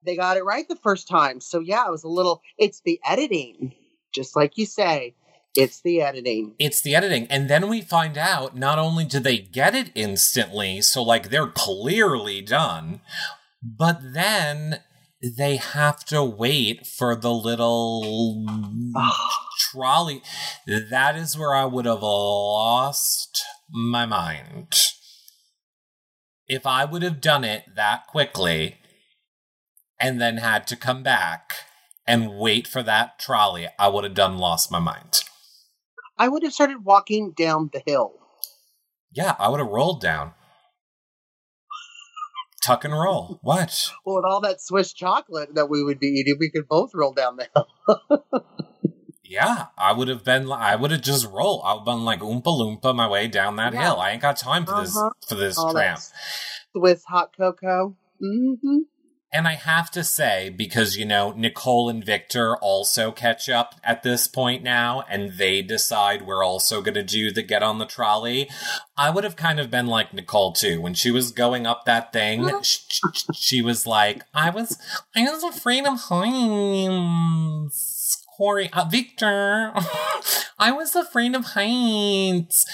[0.04, 1.40] they got it right the first time.
[1.40, 2.40] So yeah, it was a little.
[2.58, 3.74] It's the editing,
[4.12, 5.14] just like you say.
[5.58, 6.54] It's the editing.
[6.58, 7.26] it's the editing.
[7.30, 11.46] And then we find out not only do they get it instantly, so like they're
[11.46, 13.00] clearly done,
[13.62, 14.80] but then
[15.22, 18.44] they have to wait for the little
[18.96, 19.46] ah.
[19.58, 20.22] trolley.
[20.66, 24.74] That is where I would have lost my mind.
[26.48, 28.76] If I would have done it that quickly
[29.98, 31.52] and then had to come back
[32.06, 35.22] and wait for that trolley, I would have done lost my mind.
[36.18, 38.12] I would have started walking down the hill.
[39.12, 40.34] Yeah, I would have rolled down.
[42.66, 43.38] Tuck and roll.
[43.42, 43.90] What?
[44.04, 47.12] Well, with all that Swiss chocolate that we would be eating, we could both roll
[47.12, 48.16] down the hill.
[49.28, 50.50] Yeah, I would have been.
[50.52, 51.62] I would have just rolled.
[51.64, 53.82] I would have been like oompa loompa my way down that Yeah.
[53.82, 53.96] hill.
[54.00, 55.10] I ain't got time for this Uh-huh.
[55.28, 55.98] for this all tramp.
[56.76, 57.96] Swiss hot cocoa.
[58.20, 58.78] hmm
[59.32, 64.02] And I have to say, because, you know, Nicole and Victor also catch up at
[64.02, 67.86] this point now, and they decide we're also going to do the get on the
[67.86, 68.48] trolley.
[68.96, 70.80] I would have kind of been like Nicole too.
[70.80, 72.80] When she was going up that thing, she,
[73.34, 74.78] she was like, I was,
[75.14, 77.92] I was afraid of heights.
[78.38, 79.72] Korey, uh, Victor,
[80.58, 82.66] I was afraid of heights.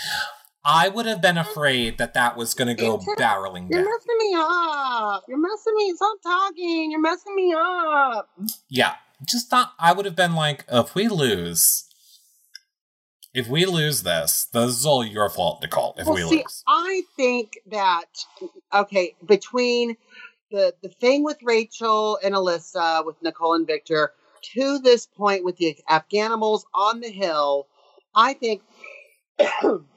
[0.65, 3.91] I would have been afraid that that was going to go barreling You're down.
[3.91, 5.25] messing me up.
[5.29, 5.93] You're messing me.
[5.97, 6.91] Stop talking.
[6.93, 8.31] You're messing me up.
[8.69, 8.95] Yeah,
[9.27, 11.89] just thought I would have been like, if we lose,
[13.35, 15.95] if we lose this, this is all your fault, Nicole.
[15.99, 18.07] If well, we see, lose, I think that
[18.73, 19.97] okay, between
[20.53, 24.13] the the thing with Rachel and Elissa, with Nicole and Victor,
[24.55, 27.67] to this point with the Afghanimals on the hill,
[28.15, 28.63] I think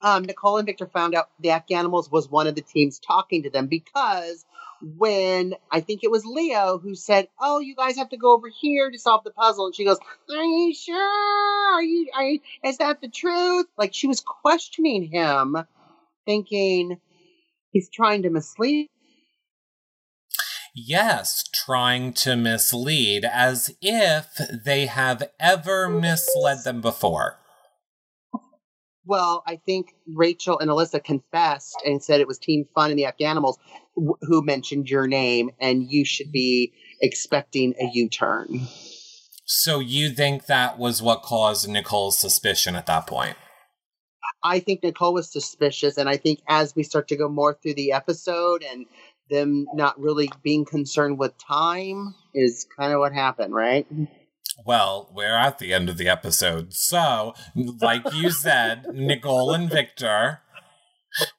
[0.00, 3.50] um, Nicole and Victor found out the Afghanimals was one of the teams talking to
[3.50, 4.44] them because
[4.80, 8.48] when I think it was Leo who said, "Oh, you guys have to go over
[8.48, 9.98] here to solve the puzzle," and she goes,
[10.30, 11.74] "Are you sure?
[11.74, 12.10] Are you?
[12.14, 12.40] Are you?
[12.64, 15.56] Is that the truth?" Like she was questioning him,
[16.26, 17.00] thinking
[17.70, 18.88] he's trying to mislead.
[20.74, 27.40] yes, trying to mislead as if they have ever misled them before.
[29.08, 33.04] Well, I think Rachel and Elissa confessed and said it was Team Fun and the
[33.04, 33.56] Afghanimals
[33.96, 38.68] wh- who mentioned your name, and you should be expecting a U-turn.
[39.46, 43.38] So you think that was what caused Nicole's suspicion at that point?
[44.44, 47.74] I think Nicole was suspicious, and I think as we start to go more through
[47.74, 48.84] the episode and
[49.30, 53.86] them not really being concerned with time is kind of what happened, right?
[54.64, 56.72] Well, we're at the end of the episode.
[56.74, 60.40] So, like you said, Nicole and Victor.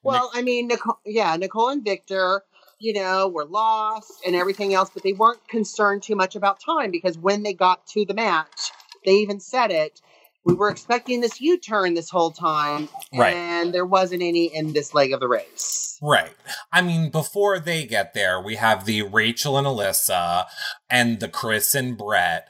[0.02, 2.42] Well, I mean, Nicole, yeah, Nicole and Victor,
[2.78, 6.90] you know, were lost and everything else, but they weren't concerned too much about time
[6.90, 8.70] because when they got to the match,
[9.04, 10.00] they even said it.
[10.44, 13.34] We were expecting this U turn this whole time, Right.
[13.34, 15.98] and there wasn't any in this leg of the race.
[16.02, 16.32] Right.
[16.72, 20.46] I mean, before they get there, we have the Rachel and Elissa
[20.88, 22.48] and the Chris and Brett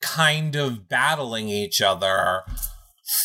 [0.00, 2.42] kind of battling each other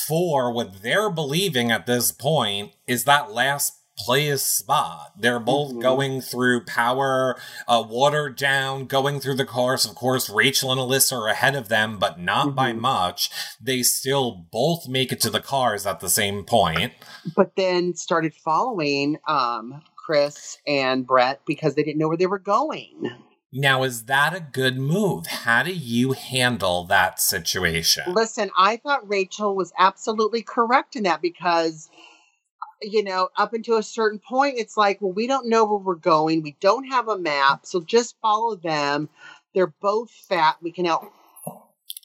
[0.07, 5.13] for what they're believing at this point is that last place spot.
[5.17, 5.81] They're both Mhm.
[5.81, 9.85] going through power, uh, watered down, going through the course.
[9.85, 12.79] Of course, Rachel and Elissa are ahead of them, but not by Mhm.
[12.79, 13.29] much.
[13.61, 16.91] They still both make it to the cars at the same point.
[17.37, 22.37] But then started following um, Chris and Brett because they didn't know where they were
[22.37, 23.11] going.
[23.57, 25.27] Now, is that a good move?
[25.27, 28.03] How do you handle that situation?
[28.13, 31.89] Listen, I thought Rachel was absolutely correct in that because,
[32.81, 35.95] you know, up until a certain point, it's like, well, we don't know where we're
[35.95, 36.41] going.
[36.41, 37.65] We don't have a map.
[37.65, 39.07] So just follow them.
[39.53, 40.57] They're both fat.
[40.61, 41.05] We can help.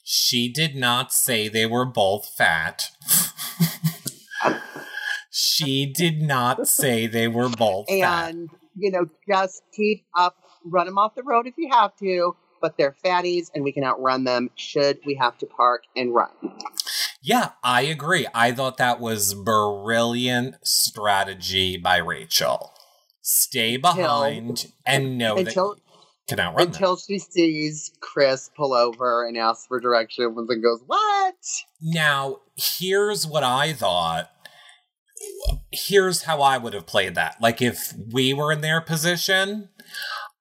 [0.05, 2.91] She did not say they were both fat.
[5.29, 8.29] she did not say they were both fat.
[8.29, 12.35] And, you know, just keep up, run them off the road if you have to.
[12.61, 16.29] But they're fatties and we can outrun them should we have to park and run.
[17.23, 18.27] Yeah, I agree.
[18.35, 22.71] I thought that was brilliant strategy by Rachel.
[23.21, 25.83] Stay behind and know Until that you
[26.27, 26.73] can outrun them.
[26.73, 31.35] until she sees Chris pull over and asks for directions and goes, What?
[31.81, 34.29] Now, here's what I thought.
[35.71, 37.37] Here's how I would have played that.
[37.39, 39.69] Like, if we were in their position,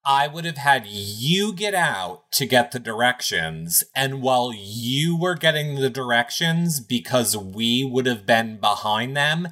[0.04, 3.84] I would have had you get out to get the directions.
[3.94, 9.48] And while you were getting the directions, because we would have been behind them,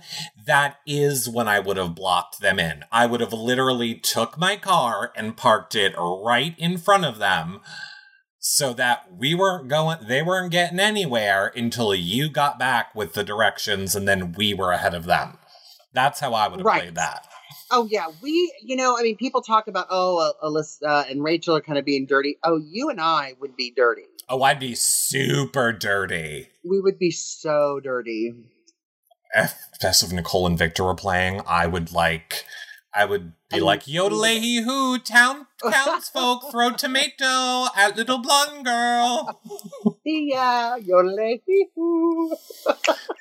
[0.47, 2.85] that is when I would have blocked them in.
[2.91, 7.61] I would have literally took my car and parked it right in front of them
[8.41, 13.25] so that we weren't going they weren't getting anywhere until you got back with the
[13.25, 15.37] directions and then we were ahead of them
[15.93, 16.83] that's how i would have Right.
[16.83, 17.27] played that
[17.71, 18.53] Oh yeah, we.
[18.63, 22.07] You know, I mean, people talk about oh, Elissa and Rachel are kind of being
[22.07, 22.39] dirty.
[22.43, 24.03] Oh, you and I would be dirty.
[24.29, 28.35] oh i'd be super dirty We would be so dirty.
[29.35, 32.45] if best of nicole and victor were playing i would like
[32.95, 39.41] i would be And- like yodelay hoo town townsfolk throw tomato at little blonde girl
[40.09, 41.41] Yodelay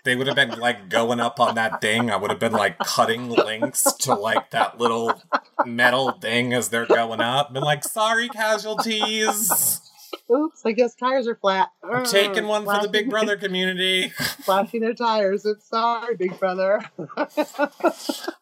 [0.03, 2.09] they would have been like going up on that thing.
[2.09, 5.21] I would have been like cutting links to like that little
[5.65, 7.53] metal thing as they're going up.
[7.53, 9.81] Been like, sorry, casualties.
[10.29, 11.69] Oops, I guess tires are flat.
[11.83, 14.09] I'm taking one for the Big Brother community.
[14.43, 15.45] Flashing their tires.
[15.45, 16.81] It's sorry, Big Brother.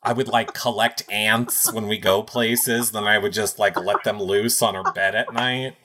[0.04, 4.04] I would like collect ants when we go places, then I would just like let
[4.04, 5.76] them loose on her bed at night.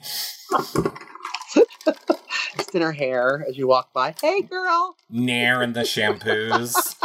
[2.57, 4.13] Just in her hair as you walk by.
[4.21, 4.95] Hey, girl.
[5.09, 6.95] Nair in the shampoos.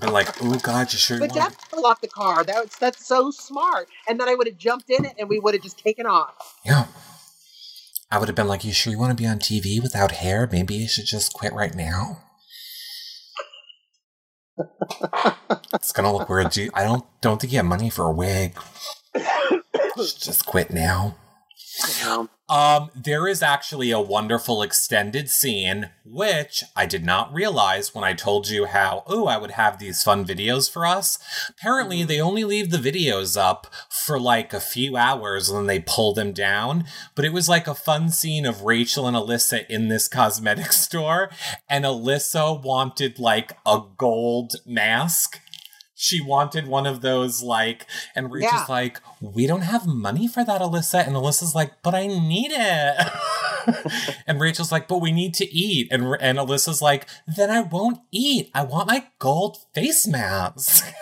[0.00, 2.42] And like, oh God, you sure But that's lock the car.
[2.44, 3.88] That's that's so smart.
[4.08, 6.58] And then I would have jumped in it and we would have just taken off.
[6.64, 6.86] Yeah.
[8.10, 10.48] I would have been like, you sure you want to be on TV without hair?
[10.50, 12.18] Maybe you should just quit right now.
[15.72, 16.50] it's gonna look weird.
[16.50, 18.58] Do you- I don't don't think you have money for a wig.
[20.10, 21.16] Just quit now.
[22.48, 28.12] Um, there is actually a wonderful extended scene, which I did not realize when I
[28.12, 31.18] told you how, oh, I would have these fun videos for us.
[31.48, 35.80] Apparently, they only leave the videos up for like a few hours and then they
[35.80, 36.84] pull them down.
[37.14, 41.30] But it was like a fun scene of Rachel and Elissa in this cosmetic store,
[41.70, 45.40] and Elissa wanted like a gold mask.
[46.02, 47.86] She wanted one of those, like,
[48.16, 48.64] and Rachel's Yeah.
[48.68, 50.98] like, we don't have money for that, Elissa.
[50.98, 54.12] And Elissa's like, but I need it.
[54.26, 55.86] and Rachel's like, but we need to eat.
[55.92, 58.50] And, and Elissa's like, then I won't eat.
[58.52, 60.92] I want my gold face mask.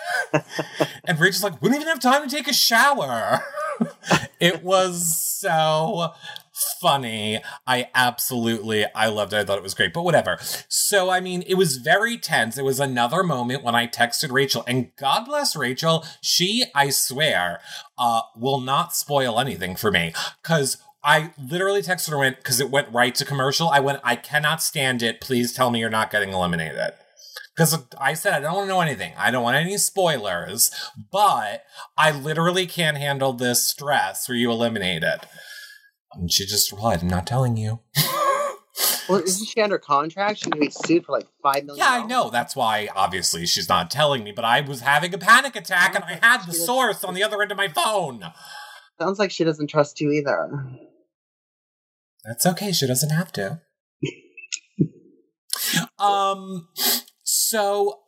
[1.04, 3.40] and Rachel's like, we don't even have time to take a shower.
[4.38, 6.12] it was so
[6.80, 7.40] funny.
[7.66, 9.36] I absolutely, I loved it.
[9.38, 10.38] I thought it was great, but whatever.
[10.68, 12.58] So, I mean, it was very tense.
[12.58, 16.04] It was another moment when I texted Rachel, and God bless Rachel.
[16.20, 17.60] She, I swear,
[17.98, 22.70] uh, will not spoil anything for me because I literally texted her went because it
[22.70, 23.68] went right to commercial.
[23.68, 25.20] I went, I cannot stand it.
[25.20, 26.92] Please tell me you're not getting eliminated.
[27.54, 29.12] Because I said I don't want to know anything.
[29.18, 30.70] I don't want any spoilers,
[31.12, 31.64] but
[31.96, 35.20] I literally can't handle this stress where you eliminated.
[36.12, 37.80] And she just replied, I'm not telling you.
[39.08, 40.38] well, isn't she under contract?
[40.38, 41.84] She can be sued for like five million.
[41.84, 42.30] Yeah, I know.
[42.30, 46.04] That's why, obviously, she's not telling me, but I was having a panic attack and
[46.04, 48.24] I had the source on the other end of my phone.
[49.00, 50.50] Sounds like she doesn't trust you either.
[52.24, 52.72] That's okay.
[52.72, 53.60] She doesn't have to.
[55.98, 56.68] um,
[57.22, 58.00] so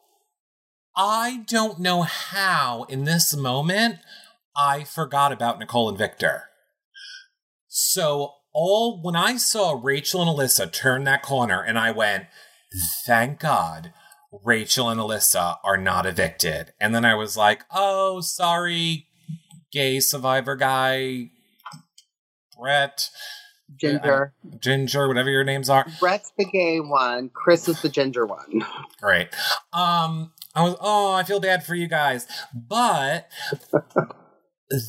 [0.97, 4.01] I don't know how in this moment
[4.57, 6.45] I forgot about Nicole and Victor.
[7.75, 12.27] So all when I saw Rachel and Elissa turn that corner and I went,
[13.07, 13.95] thank God
[14.45, 16.75] Rachel and Elissa are not evicted.
[16.79, 19.07] And then I was like, oh, sorry,
[19.73, 21.31] gay survivor guy,
[22.61, 23.09] Brett.
[23.75, 24.35] Ginger.
[24.59, 25.87] Ginger, whatever your names are.
[25.99, 27.31] Brett's the gay one.
[27.33, 28.66] Chris is the ginger one.
[29.01, 29.29] Great.
[29.73, 32.27] Um, I was, oh, I feel bad for you guys.
[32.55, 33.31] But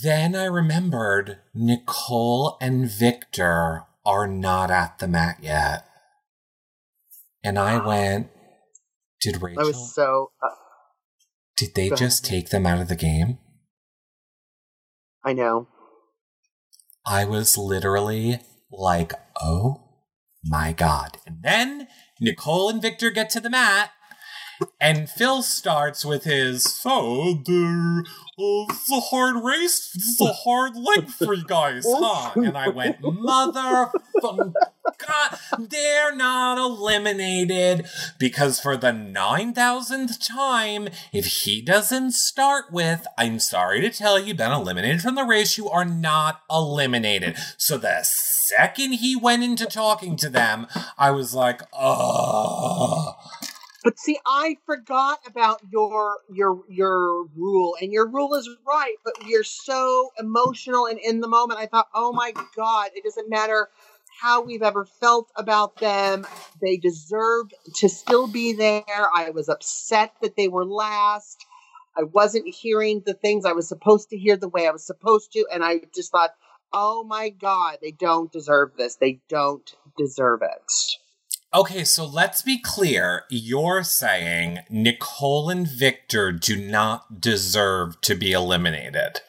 [0.02, 5.86] then I remembered Nicole and Victor are not at the mat yet.
[7.44, 8.30] And I went,
[9.20, 10.32] did Rachel, I was so.
[10.42, 10.50] Uh,
[11.58, 11.98] did they Go ahead.
[11.98, 13.40] just take them out of the game?
[15.24, 15.68] I know.
[17.06, 18.40] I was literally
[18.72, 19.84] like, oh
[20.44, 21.18] my God.
[21.26, 21.88] And then
[22.20, 23.92] Nicole and Victor get to the mat,
[24.80, 28.06] and Phil starts with his, so the,
[28.40, 30.18] oh, it's a hard race.
[30.22, 32.32] A hard leg for you guys, huh?
[32.36, 33.92] And I went, mother
[35.08, 37.86] God, they're not eliminated
[38.20, 44.34] because for the 9,000th time, if he doesn't start with, I'm sorry to tell you,
[44.34, 47.38] been eliminated from the race, you are not eliminated.
[47.58, 53.13] So the second he went into talking to them, I was like, oh.
[53.84, 58.96] But see, I forgot about your your your rule, and your rule is right.
[59.04, 61.60] But you're so emotional and in the moment.
[61.60, 63.70] I thought, oh my god, it doesn't matter
[64.22, 66.26] how we've ever felt about them.
[66.62, 68.84] They deserved to still be there.
[69.16, 71.46] I was upset that they were last.
[71.98, 75.32] I wasn't hearing the things I was supposed to hear the way I was supposed
[75.34, 76.32] to, and I just thought,
[76.72, 78.96] oh my god, they don't deserve this.
[78.96, 80.72] They don't deserve it.
[81.54, 83.24] Okay, so let's be clear.
[83.30, 89.22] You're saying Nicole and Victor do not deserve to be eliminated.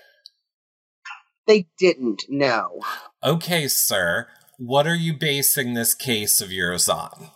[1.46, 2.22] They didn't.
[2.28, 2.80] No.
[3.22, 4.28] Okay, sir.
[4.58, 7.30] What are you basing this case of yours on?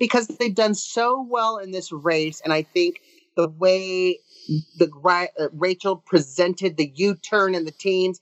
[0.00, 3.00] because they've done so well in this race, and I think
[3.36, 4.20] the way
[4.78, 4.90] the
[5.38, 8.20] uh, Rachel presented the U-turn and the teens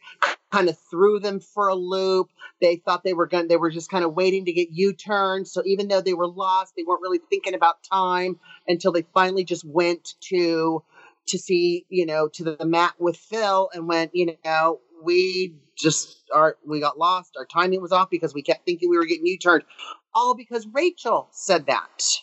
[0.52, 2.28] kind of threw them for a loop.
[2.61, 5.48] They thought they were going they were just kind of waiting to get U-turned.
[5.48, 9.44] So even though they were lost, they weren't really thinking about time until they finally
[9.44, 10.82] just went to
[11.26, 16.24] to see, you know, to the mat with Phil and went, you know, we just
[16.34, 17.36] our we got lost.
[17.36, 19.64] Our timing was off because we kept thinking we were getting U-turned.
[20.14, 22.20] All because Rachel said that.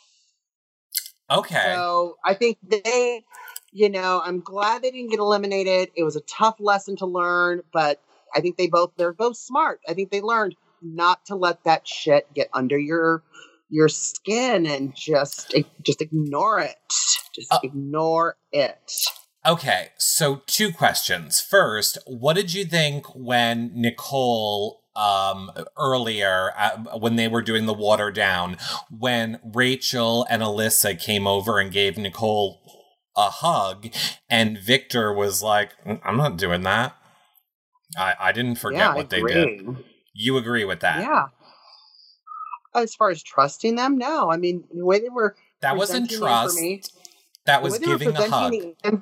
[1.30, 1.63] Okay.
[1.63, 3.23] So I think they,
[3.71, 5.89] you know, I'm glad they didn't get eliminated.
[5.95, 8.01] It was a tough lesson to learn, but
[8.34, 9.80] I think they both they're both smart.
[9.88, 13.23] I think they learned not to let that shit get under your
[13.69, 16.78] your skin and just just ignore it.
[17.34, 18.91] Just Uh, ignore it.
[19.45, 21.39] Okay, so two questions.
[21.39, 27.73] First, what did you think when Nicole um earlier uh, when they were doing the
[27.73, 28.57] water down
[28.89, 32.61] when Rachel and Elissa came over and gave Nicole
[33.17, 33.87] a hug
[34.29, 36.95] and Victor was like "Mm, I'm not doing that.
[37.97, 39.77] I I didn't forget yeah, what they did.
[40.13, 41.01] You agree with that?
[41.01, 41.27] Yeah.
[42.73, 44.31] As far as trusting them, no.
[44.31, 46.59] I mean, the way they were That wasn't trust.
[47.45, 48.51] That was way they were giving the hug.
[48.51, 49.01] the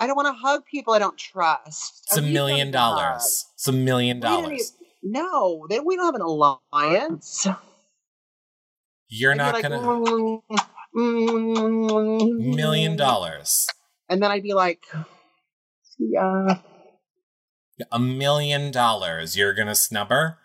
[0.00, 2.06] I don't want to hug people I don't trust.
[2.08, 3.46] It's a million dollars.
[3.54, 4.72] It's a million dollars.
[5.02, 7.46] No, then we don't have an alliance.
[9.08, 10.42] You're not gonna "Mm,
[10.96, 13.66] mm, million dollars.
[14.08, 14.82] And then I'd be like,
[15.98, 16.58] yeah,
[17.92, 19.36] A million dollars.
[19.36, 20.38] You're gonna snub her?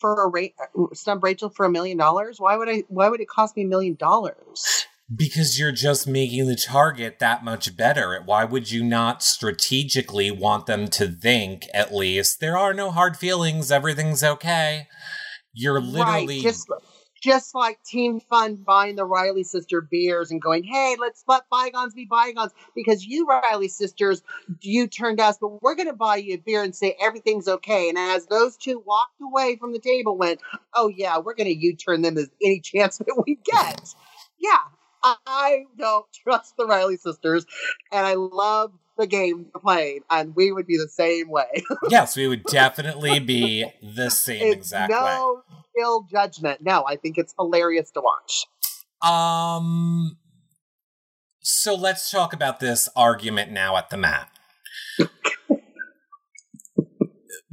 [0.00, 0.54] for a rate,
[0.94, 2.40] snub Rachel for a million dollars.
[2.40, 2.82] Why would I?
[2.88, 4.86] Why would it cost me a million dollars?
[5.14, 8.22] Because you're just making the target that much better.
[8.24, 13.16] Why would you not strategically want them to think, at least, there are no hard
[13.16, 14.86] feelings, everything's okay?
[15.52, 16.36] You're literally.
[16.36, 16.68] right, just
[17.22, 21.94] just like Team Fun buying the Reilly sister beers and going, "Hey, let's let bygones
[21.94, 24.22] be bygones," because you Reilly sisters,
[24.60, 27.88] you turned us, but we're going to buy you a beer and say everything's okay.
[27.88, 30.40] And as those two walked away from the table, went,
[30.74, 33.94] "Oh yeah, we're going to U-turn them as any chance that we get."
[34.38, 34.58] yeah,
[35.04, 37.44] I- don't trust the Reilly sisters,
[37.90, 41.64] and I love the game they're playing, and we would be the same way.
[41.90, 44.98] yes, we would definitely be the same it's exact way.
[44.98, 45.42] no
[45.80, 46.60] ill judgment.
[46.62, 48.46] No, I think it's hilarious to watch.
[49.02, 50.18] Um.
[51.44, 54.28] So let's talk about this argument now at the mat.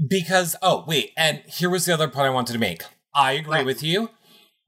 [0.07, 2.83] because, oh, wait, and here was the other point I wanted to make.
[3.15, 3.65] I agree Right.
[3.65, 4.09] with you.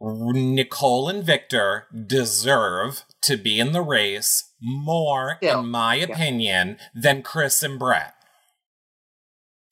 [0.04, 5.60] Nicole and Victor deserve to be in the race more, Yeah.
[5.60, 6.06] in my Yeah.
[6.06, 8.16] opinion, than Chris and Brett.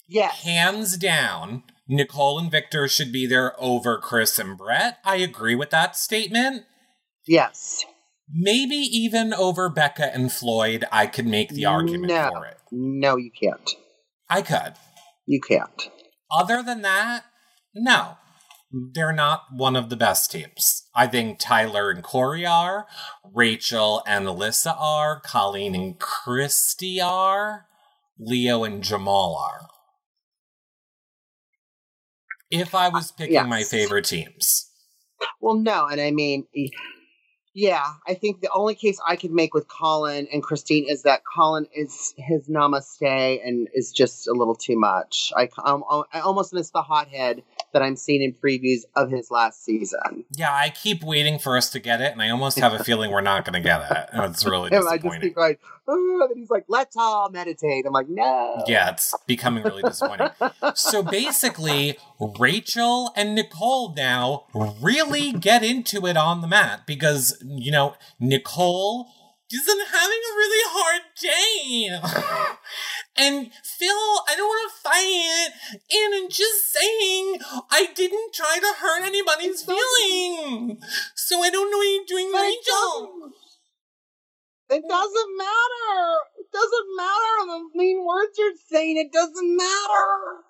[0.08, 0.44] Yes.
[0.44, 5.00] Hands down, Nicole and Victor should be there over Chris and Brett.
[5.04, 6.66] I agree with that statement.
[7.28, 7.84] Yes.
[8.32, 12.30] Maybe even over Becca and Floyd, I could make the argument No.
[12.32, 12.58] for it.
[12.72, 13.72] No, you can't.
[14.30, 14.74] I could.
[15.26, 15.90] You can't.
[16.32, 17.26] Other than that,
[17.74, 18.18] no.
[18.72, 20.88] They're not one of the best teams.
[20.96, 22.86] I think Tyler and Korey are,
[23.34, 27.66] Rachel and Elissa are, Colleen and Christie are,
[28.20, 29.68] Leo and Jamal are.
[32.52, 33.48] If I was picking Yes.
[33.48, 34.70] my favorite teams.
[35.42, 36.46] Well, no, and I mean,
[37.54, 41.22] yeah, I think the only case I could make with Colin and Christine is that
[41.36, 45.32] Colin is his namaste and is just a little too much.
[45.36, 47.44] I, um, I almost miss the hothead
[47.74, 50.26] that I'm seeing in previews of his last season.
[50.36, 53.12] Yeah, I keep waiting for us to get it, and I almost have a feeling
[53.12, 54.10] we're not going to get it.
[54.14, 55.22] It's really And I just disappointing.
[55.22, 55.58] keep going,
[55.88, 57.86] oh, and he's like, let's all meditate.
[57.86, 58.64] I'm like, no.
[58.68, 60.30] Yeah, it's becoming really disappointing.
[60.76, 61.98] so basically,
[62.40, 69.08] Rachel and Nicole now really get into it on the mat because, you know, Nicole
[69.52, 72.56] isn't having a really hard day.
[73.18, 73.90] And Phil,
[74.28, 75.04] I don't want to fight.
[75.06, 75.54] it.
[75.92, 77.38] And I'm just saying,
[77.72, 80.84] I didn't try to hurt anybody's feelings.
[81.16, 83.34] So I don't know what you're doing, But it doesn't-
[84.72, 86.20] It doesn't matter.
[86.38, 88.98] It doesn't matter the mean words you're saying.
[88.98, 90.44] It doesn't matter.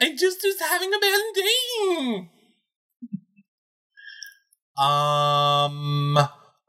[0.00, 2.30] I just was having a bad day.
[4.76, 6.18] Um,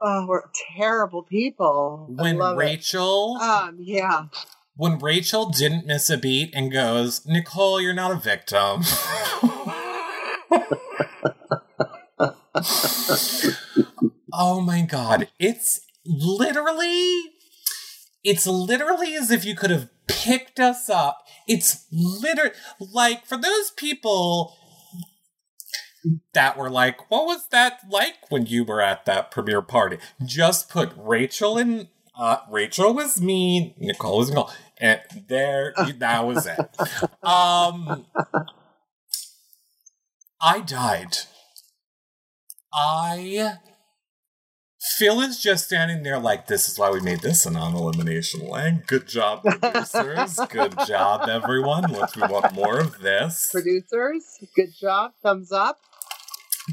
[0.06, 0.44] Oh, we're
[0.76, 2.08] terrible people.
[2.10, 2.60] When love it.
[2.60, 4.26] Rachel, Um, yeah.
[4.76, 8.82] When Rachel didn't miss a beat and goes, Nicole, you're not a victim.
[14.34, 17.34] oh my god, it's literally,
[18.24, 21.20] it's literally as if you could have picked us up.
[21.48, 24.56] It's literally like for those people
[26.34, 29.98] that were like, what was that like when you were at that premiere party?
[30.26, 33.74] Just put Rachel and uh, Rachel was mean.
[33.78, 36.60] Nicole was Nicole, and there that was it.
[37.24, 38.06] Um,
[40.42, 41.16] I died.
[42.74, 43.60] I
[44.98, 48.48] Phil is just standing there like, this is why we made this a non elimination
[48.48, 48.86] leg.
[48.86, 50.40] Good job, producers.
[50.50, 51.84] Good job, everyone.
[51.92, 53.50] Let's, we want more of this.
[53.52, 54.24] Producers,
[54.56, 55.14] good job.
[55.24, 55.80] Thumbs up.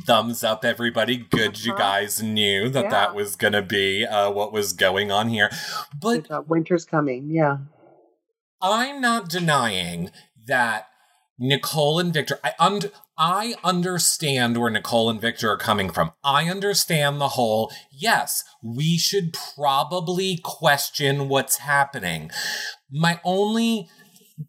[0.06, 1.16] Thumbs up, everybody.
[1.16, 1.82] Good you Uh-huh.
[1.82, 2.90] guys knew that Yeah.
[2.90, 5.50] that was going to be uh, what was going on here.
[6.00, 6.48] But.
[6.48, 7.28] Winter's coming.
[7.30, 7.58] Yeah.
[8.62, 10.10] I'm not denying
[10.46, 10.86] that
[11.38, 12.38] Nicole and Victor.
[12.44, 16.12] I und- I understand where Nicole and Victor are coming from.
[16.24, 17.70] I understand the whole.
[17.90, 22.30] Yes, we should probably question what's happening.
[22.90, 23.88] My only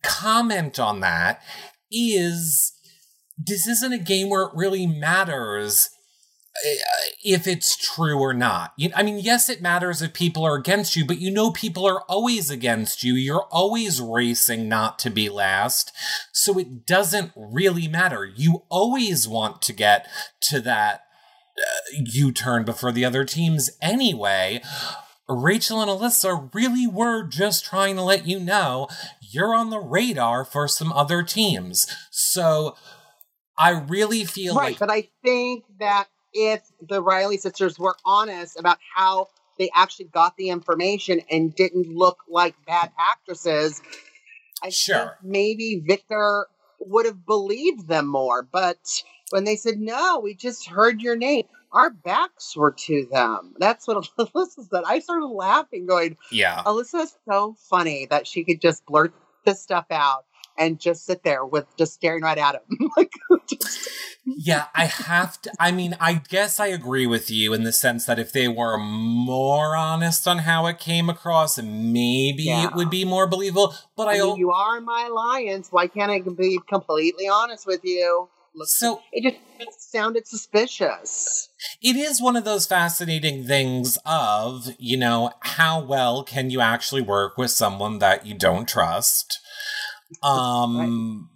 [0.03, 1.41] comment on that
[1.91, 2.73] is
[3.45, 5.89] this isn't a game where it really matters
[6.65, 6.69] uh,
[7.23, 8.73] if it's true or not.
[8.95, 12.01] I mean, yes, it matters if people are against you, but you know people are
[12.03, 13.13] always against you.
[13.13, 15.93] You're always racing not to be last.
[16.33, 18.25] So it doesn't really matter.
[18.25, 20.07] You always want to get
[20.49, 21.03] to that
[21.57, 24.61] uh, U turn before the other teams anyway.
[25.29, 28.87] Rachel and Elissa really were just trying to let you know
[29.21, 31.87] you're on the radar for some other teams.
[32.11, 32.75] So
[33.61, 34.71] I really feel Right.
[34.71, 39.27] like But I think that if the Reilly sisters were honest about how
[39.59, 43.81] they actually got the information and didn't look like bad actresses,
[44.63, 44.97] I Sure.
[45.21, 46.47] think maybe Victor
[46.79, 48.41] would have believed them more.
[48.41, 53.53] But when they said, no, we just heard your name, our backs were to them.
[53.59, 54.83] That's what Elissa said.
[54.85, 56.63] I started laughing, going, yeah.
[56.65, 59.13] Elissa's so funny that she could just blurt
[59.45, 60.25] this stuff out
[60.57, 62.89] and just sit there with just staring right at him.
[62.97, 63.11] like,
[63.49, 63.89] just,
[64.25, 65.51] Yeah, I have to.
[65.59, 68.77] I mean, I guess I agree with you in the sense that if they were
[68.77, 72.67] more honest on how it came across, maybe Yeah.
[72.67, 73.75] it would be more believable.
[73.95, 75.69] But I, I mean, you are my alliance.
[75.71, 78.29] Why can't I be completely honest with you?
[78.53, 81.47] Look, so it just sounded suspicious.
[81.81, 87.01] it is one of those fascinating things of, you know, how well can you actually
[87.01, 89.39] work with someone that you don't trust?
[90.23, 91.29] Um,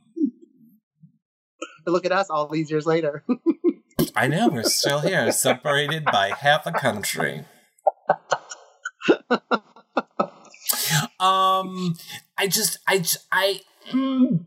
[1.84, 3.24] But look at us all these years later.
[4.16, 7.46] I know we're still here, separated by half a country.
[11.20, 11.96] um,
[12.38, 13.62] I just, I.
[13.92, 14.46] mm,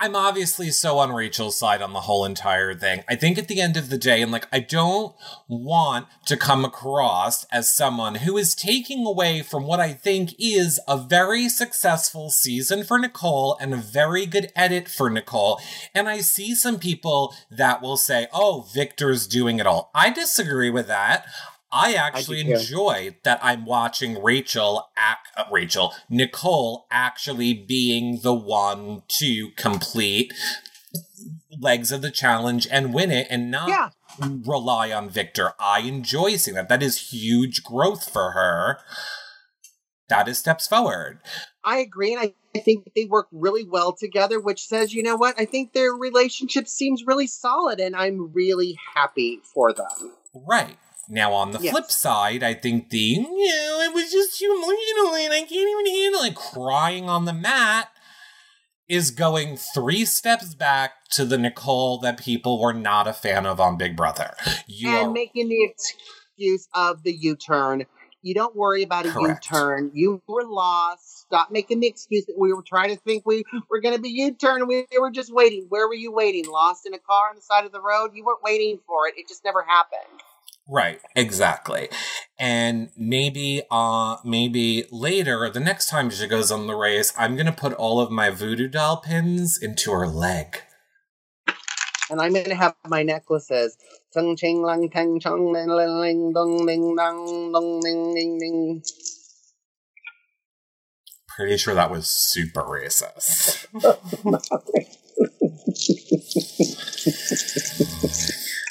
[0.00, 3.04] I'm obviously so on Rachel's side on the whole entire thing.
[3.08, 5.14] I think at the end of the day, and like, I don't
[5.48, 10.80] want to come across as someone who is taking away from what I think is
[10.88, 15.60] a very successful season for Nicole and a very good edit for Nicole.
[15.94, 19.90] And I see some people that will say, oh, Victor's doing it all.
[19.94, 21.24] I disagree with that.
[21.74, 22.52] I actually too.
[22.52, 30.32] enjoy that I'm watching Rachel, act, uh, Rachel, Nicole actually being the one to complete
[31.60, 33.90] legs of the challenge and win it and not yeah.
[34.20, 35.52] rely on Victor.
[35.58, 36.68] I enjoy seeing that.
[36.68, 38.78] That is huge growth for her.
[40.08, 41.18] That is steps forward.
[41.64, 42.14] I agree.
[42.14, 45.34] And I, I think they work really well together, which says, you know what?
[45.40, 50.12] I think their relationship seems really solid and I'm really happy for them.
[50.34, 50.76] Right.
[51.08, 51.72] Now, on the Yes.
[51.72, 55.52] flip side, I think the, you know, it was just too emotional and I can't
[55.52, 57.90] even handle it, crying on the mat
[58.88, 63.60] is going three steps back to the Nicole that people were not a fan of
[63.60, 64.34] on Big Brother.
[64.66, 67.84] You and are making the excuse of the U turn.
[68.22, 69.90] You don't worry about a U turn.
[69.94, 71.20] You were lost.
[71.20, 74.10] Stop making the excuse that we were trying to think we were going to be
[74.10, 75.66] U turn we were just waiting.
[75.68, 76.46] Where were you waiting?
[76.46, 78.10] Lost in a car on the side of the road?
[78.14, 79.14] You weren't waiting for it.
[79.16, 80.20] It just never happened.
[80.66, 81.88] Right, exactly.
[82.38, 87.52] And maybe uh maybe later, the next time she goes on the race, I'm gonna
[87.52, 90.62] put all of my voodoo doll pins into her leg.
[92.10, 93.76] And I'm going to have my necklaces.
[94.12, 98.82] Tung ching lang tang chong ling ling ling dong ling dong dong ling ling ling.
[101.36, 103.66] Pretty sure that was super racist.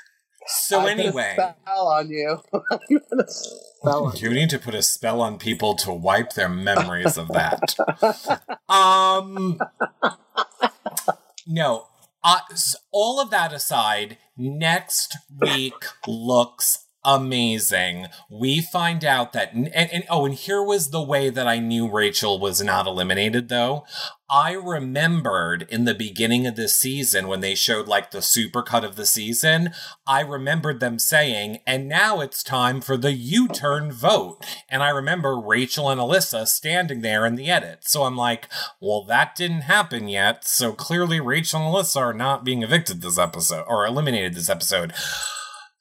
[0.74, 2.42] So I anyway, spell on you.
[2.54, 2.78] I
[3.10, 6.50] put a spell on you need to put a spell on people to wipe their
[6.50, 7.76] memories of that.
[8.70, 9.60] Um
[11.46, 11.88] No,
[12.24, 12.40] uh,
[12.92, 15.76] all of that aside, next week
[16.08, 18.08] looks amazing.
[18.30, 21.90] We find out that, and, and oh, and here was the way that I knew
[21.90, 23.86] Rachel was not eliminated, though.
[24.30, 28.96] I remembered in the beginning of this season when they showed like the supercut of
[28.96, 29.74] the season,
[30.08, 34.44] I remembered them saying, and now it's time for the U turn vote.
[34.70, 37.80] And I remember Rachel and Elissa standing there in the edit.
[37.82, 38.50] So I'm like,
[38.82, 40.48] well, that didn't happen yet.
[40.48, 44.94] So clearly Rachel and Elissa are not being evicted this episode or eliminated this episode.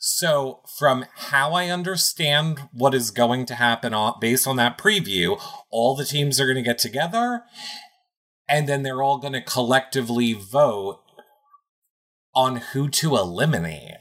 [0.04, 5.40] So, from how I understand what is going to happen based on that preview,
[5.70, 7.44] all the teams are going to get together
[8.48, 10.98] and then they're all going to collectively vote
[12.34, 13.98] on who to eliminate.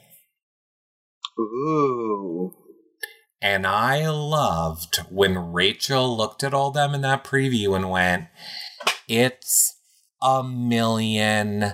[1.39, 2.51] Ooh.
[3.39, 8.25] And I loved when Rachel looked at all them in that preview and went,
[9.07, 9.77] It's
[10.19, 11.73] a million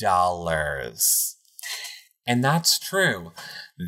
[0.00, 1.31] dollars.
[2.26, 3.32] And that's true.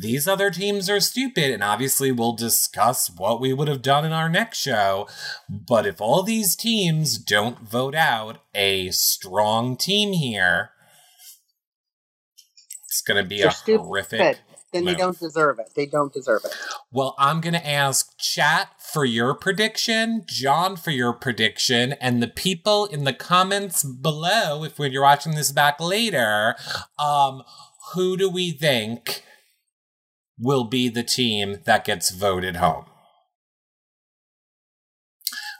[0.01, 4.11] These other teams are stupid, and obviously we'll discuss what we would have done in
[4.11, 5.07] our next show.
[5.49, 10.71] But if all these teams don't vote out a strong team here,
[12.83, 13.83] it's going to be They're a stupid.
[13.83, 14.39] horrific.
[14.73, 15.69] Then they don't deserve it.
[15.73, 16.53] They don't deserve it.
[16.91, 22.27] Well, I'm going to ask chat for your prediction, John for your prediction, and the
[22.27, 26.55] people in the comments below, if when you're watching this back later,
[26.99, 27.43] um,
[27.93, 29.23] who do we think
[30.37, 32.85] will be the team that gets voted home?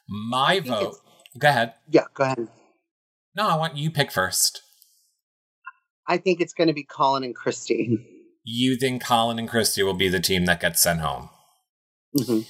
[0.07, 0.97] My vote.
[1.37, 1.73] Go ahead.
[1.89, 2.47] Yeah, go ahead.
[3.35, 4.61] No, I want you pick first.
[6.07, 7.97] I think it's going to be Colin and Christie.
[8.43, 11.29] You think Colin and Christie will be the team that gets sent home?
[12.15, 12.45] Mhm.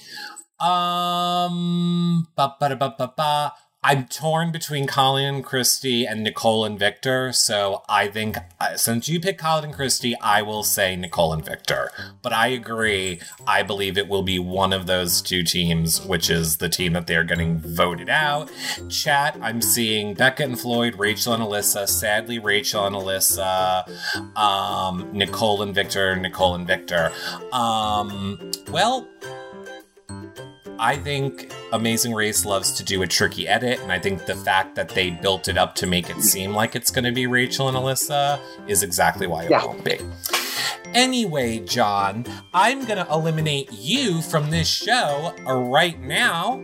[0.60, 3.52] Um, ba ba ba ba ba.
[3.88, 9.08] I'm torn between Colin and Christie and Nicole and Victor, so I think uh, since
[9.08, 11.92] you pick Colin and Christie, I will say Nicole and Victor.
[12.20, 13.20] But I agree.
[13.46, 17.06] I believe it will be one of those two teams, which is the team that
[17.06, 18.50] they are getting voted out.
[18.88, 21.86] Chat, I'm seeing Becca and Floyd, Rachel and Elissa.
[21.86, 23.86] Sadly, Rachel and Elissa.
[24.34, 27.12] Um, Nicole and Victor, Nicole and Victor.
[27.52, 29.06] Um, well,
[30.78, 34.74] I think Amazing Race loves to do a tricky edit, and I think the fact
[34.74, 37.68] that they built it up to make it seem like it's going to be Rachel
[37.68, 39.64] and Elissa is exactly why it Yeah.
[39.64, 39.98] won't be.
[40.94, 42.24] Anyway, John,
[42.54, 46.62] I'm going to eliminate you from this show right now.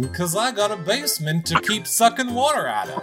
[0.00, 3.02] Because I got a basement to keep sucking water out of.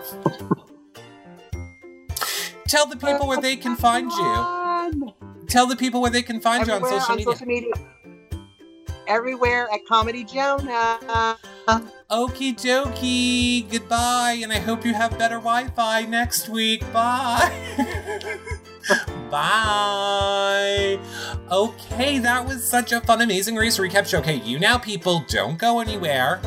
[2.67, 5.13] Tell the people where they can find you.
[5.47, 7.73] Tell the people where they can find you on Everywhere social on social media.
[9.11, 11.37] Everywhere at Comedy Jonah.
[12.09, 13.69] Okie dokie.
[13.69, 16.79] Goodbye, and I hope you have better Wi Fi next week.
[16.93, 17.51] Bye.
[19.29, 20.97] Bye.
[21.51, 24.19] Okay, that was such a fun, amazing race recap show.
[24.19, 26.41] Okay, YouNow, people, don't go anywhere.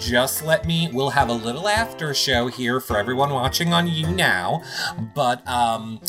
[0.00, 4.64] Just let me, we'll have a little after show here for everyone watching on YouNow.
[5.14, 6.00] But, um,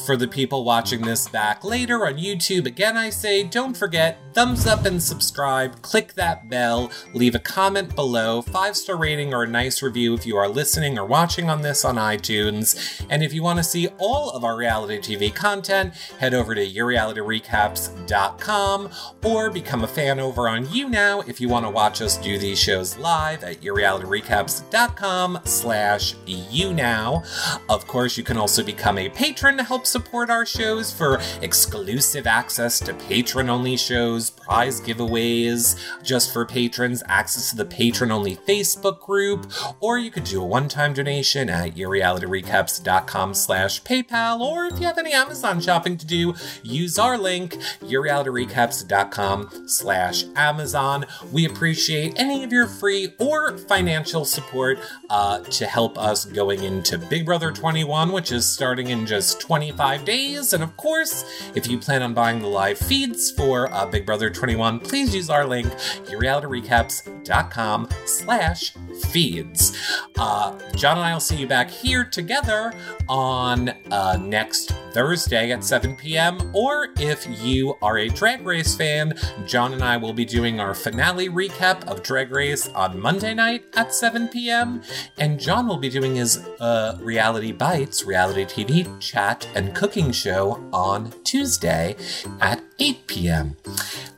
[0.00, 4.66] for the people watching this back later on YouTube, again, I say don't forget thumbs
[4.66, 9.48] up and subscribe, click that bell, leave a comment below, five star rating or a
[9.48, 13.04] nice review if you are listening or watching on this on iTunes.
[13.10, 16.66] And if you want to see all of our reality TV content, head over to
[16.66, 18.90] yourrealityrecaps.com
[19.24, 22.58] or become a fan over on YouNow if you want to watch us do these
[22.58, 27.60] shows live at yourrealityrecaps.com slash YouNow.
[27.68, 32.26] Of course, you can also become a Patreon to help support our shows for exclusive
[32.26, 39.50] access to patron-only shows, prize giveaways just for patrons, access to the patron-only Facebook group,
[39.80, 44.98] or you could do a one-time donation at yourrealityrecaps.com slash PayPal, or if you have
[44.98, 51.04] any Amazon shopping to do, use our link, yourrealityrecaps.com slash Amazon.
[51.32, 54.78] We appreciate any of your free or financial support
[55.08, 59.79] uh, to help us going into Big Brother 21, which is starting in just 25
[60.04, 60.52] days.
[60.52, 61.24] And of course,
[61.54, 65.30] if you plan on buying the live feeds for uh, Big Brother 21, please use
[65.30, 65.66] our link,
[66.06, 68.74] yourrealityrecaps.com slash
[69.08, 69.76] feeds.
[70.18, 72.72] Uh, John and I will see you back here together
[73.08, 76.38] on uh, next Thursday at 7 p.m.
[76.54, 79.14] Or if you are a Drag Race fan,
[79.46, 83.64] John and I will be doing our finale recap of Drag Race on Monday night
[83.74, 84.82] at 7 p.m.
[85.18, 90.58] And John will be doing his uh, Reality Bites, reality TV chat and cooking show
[90.72, 91.94] on Tuesday
[92.40, 93.56] at 8 p.m.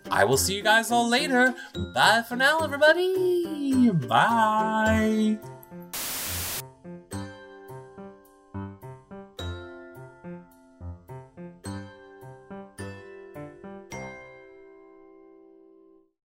[0.08, 1.52] I will see you guys all later.
[1.94, 3.90] Bye for now, everybody.
[3.90, 5.38] Bye.